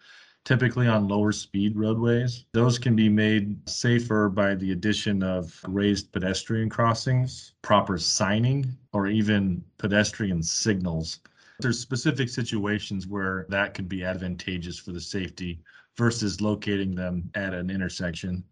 typically 0.48 0.88
on 0.88 1.06
lower 1.06 1.30
speed 1.30 1.76
roadways. 1.76 2.46
Those 2.54 2.78
can 2.78 2.96
be 2.96 3.10
made 3.10 3.68
safer 3.68 4.30
by 4.30 4.54
the 4.54 4.72
addition 4.72 5.22
of 5.22 5.60
raised 5.68 6.10
pedestrian 6.10 6.70
crossings, 6.70 7.52
proper 7.60 7.98
signing, 7.98 8.74
or 8.94 9.08
even 9.08 9.62
pedestrian 9.76 10.42
signals. 10.42 11.20
There's 11.60 11.78
specific 11.78 12.30
situations 12.30 13.06
where 13.06 13.44
that 13.50 13.74
could 13.74 13.90
be 13.90 14.02
advantageous 14.02 14.78
for 14.78 14.92
the 14.92 15.02
safety 15.02 15.60
versus 15.98 16.40
locating 16.40 16.94
them 16.94 17.30
at 17.34 17.52
an 17.52 17.68
intersection. 17.68 18.42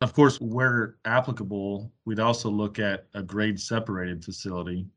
Of 0.00 0.14
course, 0.14 0.40
where 0.40 0.96
applicable, 1.04 1.92
we'd 2.04 2.18
also 2.18 2.50
look 2.50 2.80
at 2.80 3.06
a 3.14 3.22
grade 3.22 3.60
separated 3.60 4.24
facility 4.24 4.88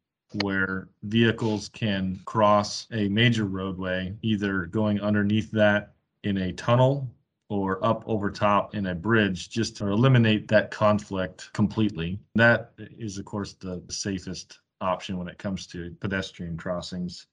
where 0.42 0.90
vehicles 1.04 1.70
can 1.70 2.20
cross 2.26 2.88
a 2.92 3.10
major 3.10 3.46
roadway, 3.46 4.16
either 4.24 4.66
going 4.66 5.00
underneath 5.02 5.52
that 5.52 5.94
in 6.24 6.38
a 6.38 6.52
tunnel 6.54 7.14
or 7.50 7.84
up 7.84 8.04
over 8.08 8.32
top 8.32 8.76
in 8.76 8.88
a 8.88 8.96
bridge 8.96 9.50
just 9.50 9.76
to 9.78 9.88
eliminate 9.88 10.48
that 10.48 10.72
conflict 10.72 11.52
completely. 11.54 12.20
That 12.36 12.72
is, 12.78 13.18
of 13.18 13.26
course, 13.26 13.54
the 13.54 13.84
safest 13.90 14.60
option 14.80 15.18
when 15.18 15.28
it 15.28 15.38
comes 15.38 15.68
to 15.68 15.96
pedestrian 16.00 16.58
crossings. 16.58 17.28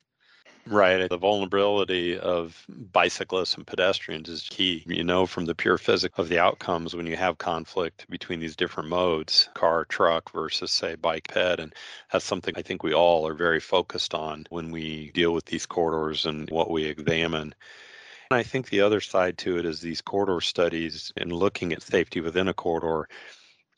Right. 0.67 1.09
The 1.09 1.17
vulnerability 1.17 2.19
of 2.19 2.63
bicyclists 2.69 3.55
and 3.55 3.67
pedestrians 3.67 4.29
is 4.29 4.47
key. 4.51 4.83
You 4.87 5.05
know, 5.05 5.25
from 5.25 5.47
the 5.47 5.55
pure 5.55 5.79
physics 5.79 6.19
of 6.19 6.29
the 6.29 6.39
outcomes 6.39 6.95
when 6.95 7.07
you 7.07 7.17
have 7.17 7.39
conflict 7.39 8.09
between 8.11 8.41
these 8.41 8.57
different 8.57 8.89
modes, 8.91 9.49
car, 9.55 9.85
truck 9.87 10.31
versus, 10.33 10.71
say, 10.71 10.97
bike, 10.97 11.29
ped. 11.29 11.61
And 11.61 11.75
that's 12.13 12.25
something 12.25 12.55
I 12.57 12.63
think 12.63 12.83
we 12.83 12.93
all 12.93 13.27
are 13.27 13.35
very 13.35 13.61
focused 13.61 14.15
on 14.15 14.47
when 14.51 14.71
we 14.71 15.11
deal 15.13 15.33
with 15.33 15.47
these 15.47 15.65
corridors 15.65 16.27
and 16.27 16.51
what 16.51 16.71
we 16.71 16.85
examine. 16.85 17.55
And 18.31 18.39
I 18.39 18.43
think 18.43 18.69
the 18.71 18.81
other 18.81 19.01
side 19.03 19.37
to 19.39 19.59
it 19.59 19.67
is 19.67 19.81
these 19.83 20.01
corridor 20.01 20.41
studies 20.41 21.13
and 21.17 21.31
looking 21.31 21.73
at 21.75 21.83
safety 21.83 22.21
within 22.23 22.49
a 22.49 22.55
corridor. 22.55 23.07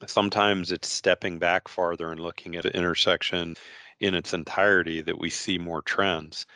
Sometimes 0.07 0.73
it's 0.73 0.89
stepping 0.89 1.39
back 1.39 1.69
farther 1.69 2.13
and 2.13 2.21
looking 2.21 2.57
at 2.57 2.67
an 2.67 2.73
intersection 2.73 3.57
in 4.01 4.15
its 4.15 4.35
entirety 4.35 5.03
that 5.03 5.19
we 5.19 5.31
see 5.31 5.59
more 5.59 5.83
trends. 5.83 6.47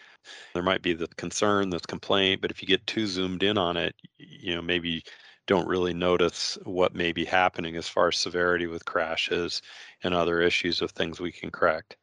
There 0.54 0.62
might 0.64 0.82
be 0.82 0.94
the 0.94 1.08
concern, 1.08 1.70
this 1.70 1.86
complaint, 1.86 2.42
but 2.42 2.50
if 2.52 2.62
you 2.62 2.68
get 2.68 2.86
too 2.86 3.06
zoomed 3.06 3.42
in 3.44 3.58
on 3.58 3.76
it, 3.76 3.96
you 4.18 4.54
know, 4.54 4.62
maybe 4.62 5.04
don't 5.46 5.68
really 5.68 5.94
notice 5.94 6.58
what 6.64 6.94
may 6.94 7.12
be 7.12 7.24
happening 7.26 7.76
as 7.76 7.88
far 7.88 8.08
as 8.08 8.18
severity 8.18 8.66
with 8.68 8.84
crashes 8.86 9.62
and 10.02 10.14
other 10.14 10.40
issues 10.42 10.82
of 10.82 10.92
things 10.92 11.20
we 11.20 11.32
can 11.32 11.50
correct. 11.50 11.96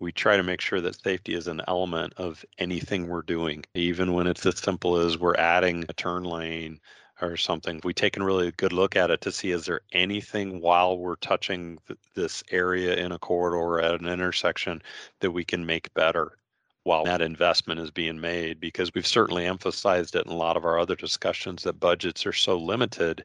We 0.00 0.12
try 0.12 0.36
to 0.36 0.42
make 0.42 0.60
sure 0.60 0.80
that 0.80 1.00
safety 1.00 1.34
is 1.34 1.46
an 1.46 1.60
element 1.68 2.14
of 2.16 2.44
anything 2.58 3.06
we're 3.06 3.22
doing, 3.22 3.64
even 3.74 4.14
when 4.14 4.26
it's 4.26 4.44
as 4.46 4.58
simple 4.58 4.96
as 4.96 5.18
we're 5.18 5.36
adding 5.36 5.84
a 5.88 5.92
turn 5.92 6.24
lane 6.24 6.80
or 7.20 7.36
something. 7.36 7.80
We 7.84 7.92
take 7.94 8.16
a 8.16 8.24
really 8.24 8.50
good 8.52 8.72
look 8.72 8.96
at 8.96 9.10
it 9.10 9.20
to 9.22 9.32
see 9.32 9.50
is 9.50 9.66
there 9.66 9.82
anything 9.92 10.60
while 10.60 10.98
we're 10.98 11.16
touching 11.16 11.78
th- 11.86 11.98
this 12.14 12.42
area 12.50 12.96
in 12.96 13.12
a 13.12 13.18
corridor 13.18 13.56
or 13.58 13.80
at 13.82 14.00
an 14.00 14.06
intersection 14.08 14.82
that 15.20 15.32
we 15.32 15.44
can 15.44 15.66
make 15.66 15.92
better 15.94 16.38
while 16.84 17.04
that 17.04 17.20
investment 17.20 17.78
is 17.78 17.90
being 17.90 18.18
made 18.20 18.58
because 18.58 18.90
we've 18.94 19.06
certainly 19.06 19.44
emphasized 19.46 20.14
it 20.16 20.24
in 20.24 20.32
a 20.32 20.36
lot 20.36 20.56
of 20.56 20.64
our 20.64 20.78
other 20.78 20.96
discussions 20.96 21.62
that 21.62 21.78
budgets 21.78 22.24
are 22.24 22.32
so 22.32 22.56
limited 22.56 23.22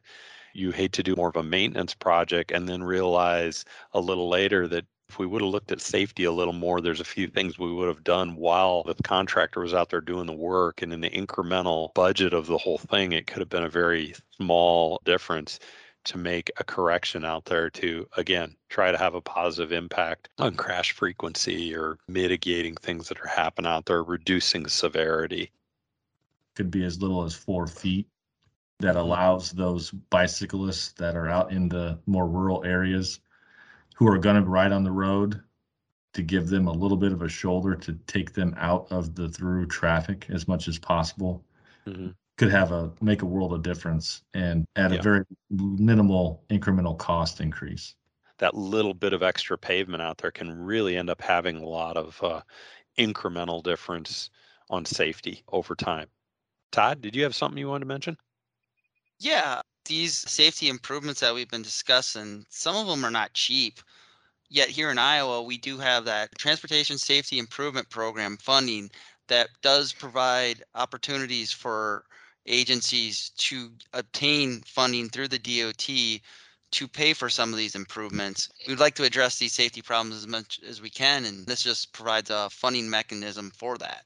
you 0.52 0.70
hate 0.72 0.92
to 0.92 1.02
do 1.02 1.16
more 1.16 1.28
of 1.28 1.36
a 1.36 1.42
maintenance 1.42 1.94
project 1.94 2.50
and 2.50 2.68
then 2.68 2.82
realize 2.82 3.64
a 3.92 4.00
little 4.00 4.28
later 4.28 4.68
that 4.68 4.84
if 5.08 5.18
we 5.18 5.26
would 5.26 5.42
have 5.42 5.50
looked 5.50 5.72
at 5.72 5.80
safety 5.80 6.24
a 6.24 6.32
little 6.32 6.52
more, 6.52 6.80
there's 6.80 7.00
a 7.00 7.04
few 7.04 7.28
things 7.28 7.58
we 7.58 7.72
would 7.72 7.88
have 7.88 8.04
done 8.04 8.36
while 8.36 8.82
the 8.82 8.94
contractor 9.02 9.60
was 9.60 9.74
out 9.74 9.90
there 9.90 10.00
doing 10.00 10.26
the 10.26 10.32
work. 10.32 10.82
And 10.82 10.92
in 10.92 11.00
the 11.00 11.10
incremental 11.10 11.94
budget 11.94 12.32
of 12.32 12.46
the 12.46 12.58
whole 12.58 12.78
thing, 12.78 13.12
it 13.12 13.26
could 13.26 13.38
have 13.38 13.48
been 13.48 13.64
a 13.64 13.68
very 13.68 14.14
small 14.36 15.00
difference 15.04 15.60
to 16.04 16.18
make 16.18 16.50
a 16.58 16.64
correction 16.64 17.24
out 17.24 17.44
there 17.46 17.68
to, 17.68 18.06
again, 18.16 18.54
try 18.68 18.92
to 18.92 18.98
have 18.98 19.14
a 19.14 19.20
positive 19.20 19.72
impact 19.72 20.28
on 20.38 20.54
crash 20.54 20.92
frequency 20.92 21.74
or 21.74 21.98
mitigating 22.08 22.76
things 22.76 23.08
that 23.08 23.20
are 23.20 23.28
happening 23.28 23.70
out 23.70 23.86
there, 23.86 24.04
reducing 24.04 24.66
severity. 24.68 25.50
Could 26.54 26.70
be 26.70 26.84
as 26.84 27.00
little 27.00 27.24
as 27.24 27.34
four 27.34 27.66
feet 27.66 28.06
that 28.80 28.90
mm-hmm. 28.90 28.98
allows 28.98 29.50
those 29.52 29.90
bicyclists 29.90 30.92
that 30.92 31.16
are 31.16 31.28
out 31.28 31.52
in 31.52 31.68
the 31.68 31.98
more 32.06 32.28
rural 32.28 32.64
areas 32.64 33.20
who 33.96 34.06
are 34.06 34.18
going 34.18 34.36
to 34.36 34.48
ride 34.48 34.72
on 34.72 34.84
the 34.84 34.92
road 34.92 35.40
to 36.12 36.22
give 36.22 36.48
them 36.48 36.66
a 36.66 36.72
little 36.72 36.96
bit 36.96 37.12
of 37.12 37.22
a 37.22 37.28
shoulder 37.28 37.74
to 37.74 37.98
take 38.06 38.32
them 38.32 38.54
out 38.58 38.86
of 38.90 39.14
the 39.14 39.28
through 39.28 39.66
traffic 39.66 40.26
as 40.30 40.46
much 40.46 40.68
as 40.68 40.78
possible 40.78 41.44
mm-hmm. 41.86 42.08
could 42.36 42.50
have 42.50 42.72
a 42.72 42.92
make 43.00 43.22
a 43.22 43.26
world 43.26 43.52
of 43.52 43.62
difference 43.62 44.22
and 44.34 44.66
at 44.76 44.92
yeah. 44.92 44.98
a 44.98 45.02
very 45.02 45.24
minimal 45.50 46.42
incremental 46.50 46.96
cost 46.96 47.40
increase 47.40 47.94
that 48.38 48.54
little 48.54 48.94
bit 48.94 49.14
of 49.14 49.22
extra 49.22 49.56
pavement 49.56 50.02
out 50.02 50.18
there 50.18 50.30
can 50.30 50.50
really 50.52 50.96
end 50.96 51.08
up 51.08 51.22
having 51.22 51.56
a 51.56 51.66
lot 51.66 51.96
of 51.96 52.22
uh, 52.22 52.40
incremental 52.98 53.62
difference 53.62 54.30
on 54.68 54.84
safety 54.84 55.42
over 55.52 55.74
time 55.74 56.08
todd 56.72 57.00
did 57.00 57.16
you 57.16 57.22
have 57.22 57.34
something 57.34 57.58
you 57.58 57.68
wanted 57.68 57.80
to 57.80 57.86
mention 57.86 58.16
yeah 59.18 59.60
these 59.86 60.16
safety 60.30 60.68
improvements 60.68 61.20
that 61.20 61.34
we've 61.34 61.48
been 61.48 61.62
discussing, 61.62 62.44
some 62.50 62.76
of 62.76 62.86
them 62.86 63.04
are 63.04 63.10
not 63.10 63.32
cheap. 63.32 63.80
Yet 64.48 64.68
here 64.68 64.90
in 64.90 64.98
Iowa, 64.98 65.42
we 65.42 65.58
do 65.58 65.78
have 65.78 66.04
that 66.04 66.36
Transportation 66.38 66.98
Safety 66.98 67.38
Improvement 67.38 67.88
Program 67.90 68.36
funding 68.36 68.90
that 69.28 69.48
does 69.62 69.92
provide 69.92 70.62
opportunities 70.74 71.50
for 71.50 72.04
agencies 72.46 73.30
to 73.38 73.70
obtain 73.92 74.62
funding 74.66 75.08
through 75.08 75.28
the 75.28 75.38
DOT 75.38 76.20
to 76.72 76.88
pay 76.88 77.12
for 77.12 77.28
some 77.28 77.52
of 77.52 77.58
these 77.58 77.74
improvements. 77.74 78.48
We'd 78.68 78.78
like 78.78 78.94
to 78.96 79.04
address 79.04 79.38
these 79.38 79.52
safety 79.52 79.82
problems 79.82 80.16
as 80.16 80.26
much 80.28 80.60
as 80.68 80.80
we 80.80 80.90
can, 80.90 81.24
and 81.24 81.46
this 81.46 81.62
just 81.62 81.92
provides 81.92 82.30
a 82.30 82.48
funding 82.50 82.88
mechanism 82.88 83.50
for 83.56 83.78
that. 83.78 84.04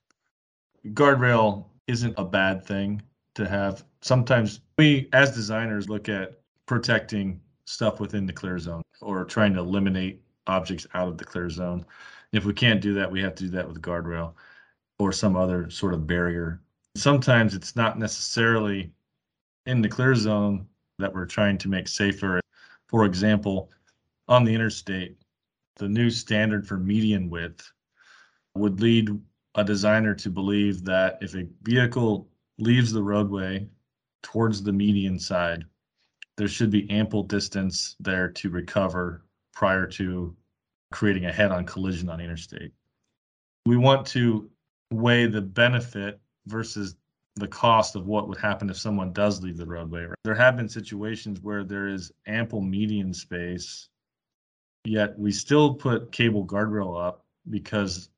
Guardrail 0.89 1.67
isn't 1.87 2.15
a 2.17 2.25
bad 2.25 2.65
thing 2.65 3.03
to 3.35 3.47
have. 3.47 3.85
Sometimes 4.03 4.61
we, 4.79 5.09
as 5.13 5.35
designers, 5.35 5.89
look 5.89 6.09
at 6.09 6.41
protecting 6.67 7.41
stuff 7.65 8.01
within 8.01 8.27
the 8.27 8.33
clear 8.33 8.59
zone 8.59 8.83
or 9.01 9.25
trying 9.25 9.55
to 9.55 9.61
eliminate 9.61 10.23
objects 10.47 10.87
out 10.95 11.09
of 11.09 11.19
the 11.19 11.25
clear 11.25 11.51
zone. 11.51 11.85
If 12.33 12.45
we 12.45 12.53
can't 12.53 12.81
do 12.81 12.95
that, 12.95 13.11
we 13.11 13.21
have 13.23 13.35
to 13.37 13.45
do 13.45 13.51
that 13.51 13.69
with 13.69 13.83
guardrail 13.83 14.35
or 14.99 15.13
some 15.13 15.37
other 15.37 15.69
sort 15.71 15.95
of 15.95 16.07
barrier. 16.07 16.61
Sometimes 16.97 17.55
it's 17.55 17.77
not 17.77 17.99
necessarily 17.99 18.93
in 19.67 19.83
the 19.83 19.89
clear 19.89 20.15
zone 20.15 20.67
that 20.99 21.13
we're 21.13 21.27
trying 21.27 21.59
to 21.59 21.69
make 21.69 21.89
safer. 21.89 22.41
For 22.89 23.05
example, 23.05 23.71
on 24.29 24.45
the 24.45 24.55
interstate, 24.55 25.17
the 25.77 25.89
new 25.89 26.11
standard 26.11 26.67
for 26.67 26.77
median 26.77 27.31
width 27.31 27.73
would 28.55 28.81
lead 28.81 29.11
a 29.55 29.65
designer 29.65 30.15
to 30.15 30.31
believe 30.31 30.85
that 30.85 31.19
if 31.21 31.35
a 31.35 31.47
vehicle 31.63 32.29
leaves 32.59 32.93
the 32.93 33.03
roadway 33.03 33.67
towards 34.23 34.63
the 34.63 34.73
median 34.73 35.19
side, 35.19 35.65
there 36.37 36.49
should 36.49 36.71
be 36.71 36.91
ample 36.91 37.23
distance 37.23 37.97
there 38.01 38.31
to 38.31 38.51
recover 38.51 39.25
prior 39.53 39.87
to 39.87 40.35
creating 40.93 41.27
a 41.27 41.33
head-on 41.33 41.65
collision 41.65 42.09
on 42.09 42.21
interstate. 42.21 42.73
We 43.67 43.77
want 43.77 44.07
to 44.09 44.51
weigh 44.93 45.27
the 45.27 45.43
benefit 45.43 46.21
versus 46.47 46.97
the 47.37 47.49
cost 47.49 47.95
of 47.95 48.07
what 48.07 48.29
would 48.29 48.39
happen 48.39 48.71
if 48.71 48.77
someone 48.77 49.13
does 49.13 49.43
leave 49.43 49.57
the 49.57 49.67
roadway. 49.67 50.07
There 50.25 50.35
have 50.35 50.57
been 50.57 50.69
situations 50.69 51.41
where 51.41 51.65
there 51.65 51.89
is 51.89 52.13
ample 52.27 52.61
median 52.61 53.15
space, 53.15 53.89
yet 54.85 55.19
we 55.19 55.33
still 55.33 55.75
put 55.75 56.13
cable 56.13 56.47
guardrail 56.47 57.01
up 57.01 57.25
because 57.49 58.11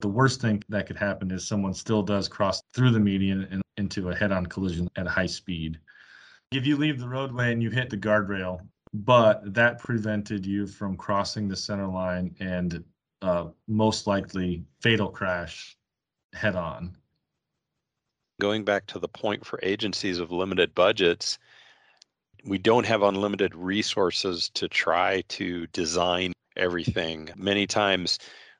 the 0.00 0.08
worst 0.08 0.40
thing 0.40 0.62
that 0.68 0.86
could 0.86 0.96
happen 0.96 1.30
is 1.30 1.46
someone 1.46 1.74
still 1.74 2.02
does 2.02 2.28
cross 2.28 2.62
through 2.72 2.90
the 2.90 3.00
median 3.00 3.48
and 3.50 3.62
into 3.76 4.10
a 4.10 4.14
head-on 4.14 4.46
collision 4.46 4.88
at 4.96 5.06
high 5.06 5.26
speed. 5.26 5.78
If 6.52 6.66
you 6.66 6.76
leave 6.76 6.98
the 6.98 7.08
roadway 7.08 7.52
and 7.52 7.62
you 7.62 7.70
hit 7.70 7.90
the 7.90 7.96
guardrail, 7.96 8.60
but 8.92 9.54
that 9.54 9.78
prevented 9.78 10.46
you 10.46 10.66
from 10.66 10.96
crossing 10.96 11.48
the 11.48 11.56
center 11.56 11.86
line 11.86 12.34
and 12.40 12.82
uh, 13.22 13.46
most 13.66 14.06
likely 14.06 14.64
fatal 14.80 15.08
crash 15.08 15.76
head 16.32 16.56
on. 16.56 16.96
Going 18.40 18.64
back 18.64 18.86
to 18.86 18.98
the 18.98 19.08
point 19.08 19.44
for 19.44 19.58
agencies 19.62 20.18
of 20.18 20.30
limited 20.30 20.74
budgets, 20.74 21.38
we 22.44 22.56
don't 22.56 22.86
have 22.86 23.02
unlimited 23.02 23.54
resources 23.54 24.48
to 24.54 24.68
try 24.68 25.22
to 25.28 25.66
design 25.68 26.32
everything. 26.56 27.30
Many 27.36 27.66
times 27.66 28.18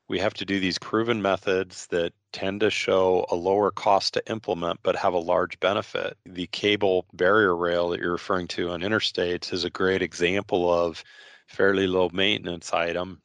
we 0.09 0.19
have 0.19 0.33
to 0.33 0.45
do 0.45 0.59
these 0.59 0.79
proven 0.79 1.21
methods 1.21 1.87
that 1.87 2.11
tend 2.33 2.59
to 2.61 2.71
show 2.71 3.25
a 3.29 3.35
lower 3.35 3.71
cost 3.71 4.15
to 4.15 4.29
implement 4.29 4.79
but 4.81 4.95
have 4.95 5.13
a 5.13 5.19
large 5.19 5.59
benefit. 5.59 6.17
The 6.25 6.47
cable 6.47 7.05
barrier 7.13 7.55
rail 7.55 7.89
that 7.89 7.99
you're 7.99 8.11
referring 8.11 8.47
to 8.49 8.71
on 8.71 8.81
interstates 8.81 9.53
is 9.53 9.63
a 9.63 9.69
great 9.69 10.01
example 10.01 10.73
of 10.73 11.03
fairly 11.47 11.85
low 11.85 12.09
maintenance 12.11 12.73
item 12.73 13.21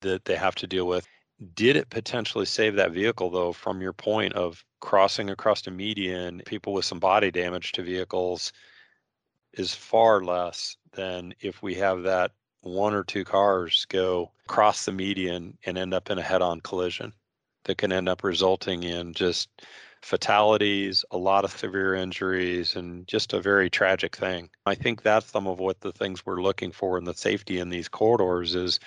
that 0.00 0.24
they 0.24 0.36
have 0.36 0.54
to 0.56 0.66
deal 0.66 0.86
with. 0.86 1.06
Did 1.54 1.74
it 1.74 1.90
potentially 1.90 2.46
save 2.46 2.76
that 2.76 2.92
vehicle 2.92 3.30
though 3.30 3.52
from 3.52 3.82
your 3.82 3.92
point 3.92 4.34
of 4.34 4.64
crossing 4.80 5.28
across 5.28 5.66
a 5.66 5.72
median, 5.72 6.40
people 6.46 6.72
with 6.72 6.84
some 6.84 7.00
body 7.00 7.32
damage 7.32 7.72
to 7.72 7.82
vehicles 7.82 8.52
is 9.54 9.74
far 9.74 10.22
less 10.22 10.76
than 10.92 11.34
if 11.40 11.62
we 11.62 11.74
have 11.74 12.04
that 12.04 12.30
one 12.62 12.94
or 12.94 13.04
two 13.04 13.24
cars 13.24 13.86
go 13.88 14.30
cross 14.46 14.84
the 14.84 14.92
median 14.92 15.58
and 15.66 15.76
end 15.76 15.92
up 15.92 16.10
in 16.10 16.18
a 16.18 16.22
head-on 16.22 16.60
collision 16.60 17.12
that 17.64 17.78
can 17.78 17.92
end 17.92 18.08
up 18.08 18.24
resulting 18.24 18.82
in 18.82 19.12
just 19.12 19.48
fatalities, 20.00 21.04
a 21.12 21.16
lot 21.16 21.44
of 21.44 21.56
severe 21.56 21.94
injuries, 21.94 22.74
and 22.74 23.06
just 23.06 23.32
a 23.32 23.40
very 23.40 23.70
tragic 23.70 24.16
thing. 24.16 24.50
I 24.66 24.74
think 24.74 25.02
that's 25.02 25.30
some 25.30 25.46
of 25.46 25.60
what 25.60 25.80
the 25.80 25.92
things 25.92 26.26
we're 26.26 26.42
looking 26.42 26.72
for 26.72 26.98
in 26.98 27.04
the 27.04 27.14
safety 27.14 27.58
in 27.60 27.68
these 27.68 27.88
corridors 27.88 28.54
is 28.54 28.80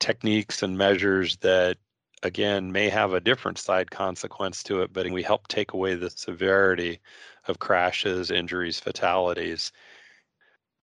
techniques 0.00 0.62
and 0.62 0.76
measures 0.76 1.36
that 1.38 1.76
again 2.22 2.72
may 2.72 2.88
have 2.88 3.12
a 3.12 3.20
different 3.20 3.58
side 3.58 3.90
consequence 3.90 4.62
to 4.64 4.82
it, 4.82 4.92
but 4.92 5.10
we 5.10 5.22
help 5.22 5.46
take 5.48 5.72
away 5.72 5.94
the 5.94 6.10
severity 6.10 7.00
of 7.46 7.58
crashes, 7.60 8.30
injuries, 8.30 8.80
fatalities, 8.80 9.72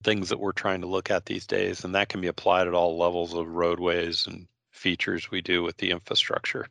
things 0.04 0.30
that 0.30 0.40
we're 0.40 0.52
trying 0.52 0.82
to 0.82 0.88
look 0.88 1.12
at 1.12 1.26
these 1.26 1.48
days, 1.48 1.84
and 1.84 1.96
that 1.96 2.10
can 2.10 2.22
be 2.22 2.28
applied 2.28 2.68
at 2.68 2.74
all 2.74 2.98
levels 2.98 3.34
of 3.34 3.48
roadways 3.48 4.28
and 4.28 4.48
features 4.72 5.30
we 5.30 5.42
do 5.42 5.64
with 5.64 5.78
the 5.78 5.92
infrastructure. 5.92 6.68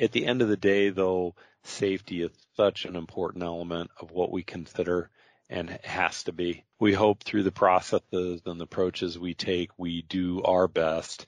At 0.00 0.12
the 0.12 0.26
end 0.26 0.40
of 0.40 0.48
the 0.48 0.56
day, 0.56 0.90
though, 0.90 1.34
safety 1.64 2.22
is 2.22 2.30
such 2.56 2.84
an 2.86 2.96
important 2.96 3.44
element 3.44 3.90
of 4.00 4.10
what 4.10 4.32
we 4.32 4.42
consider 4.42 5.10
and 5.50 5.68
has 5.84 6.22
to 6.24 6.32
be. 6.32 6.64
We 6.78 6.94
hope 6.94 7.22
through 7.22 7.42
the 7.42 7.50
processes 7.50 8.40
and 8.46 8.58
the 8.58 8.64
approaches 8.64 9.18
we 9.18 9.34
take, 9.34 9.70
we 9.76 10.02
do 10.02 10.42
our 10.42 10.68
best 10.68 11.26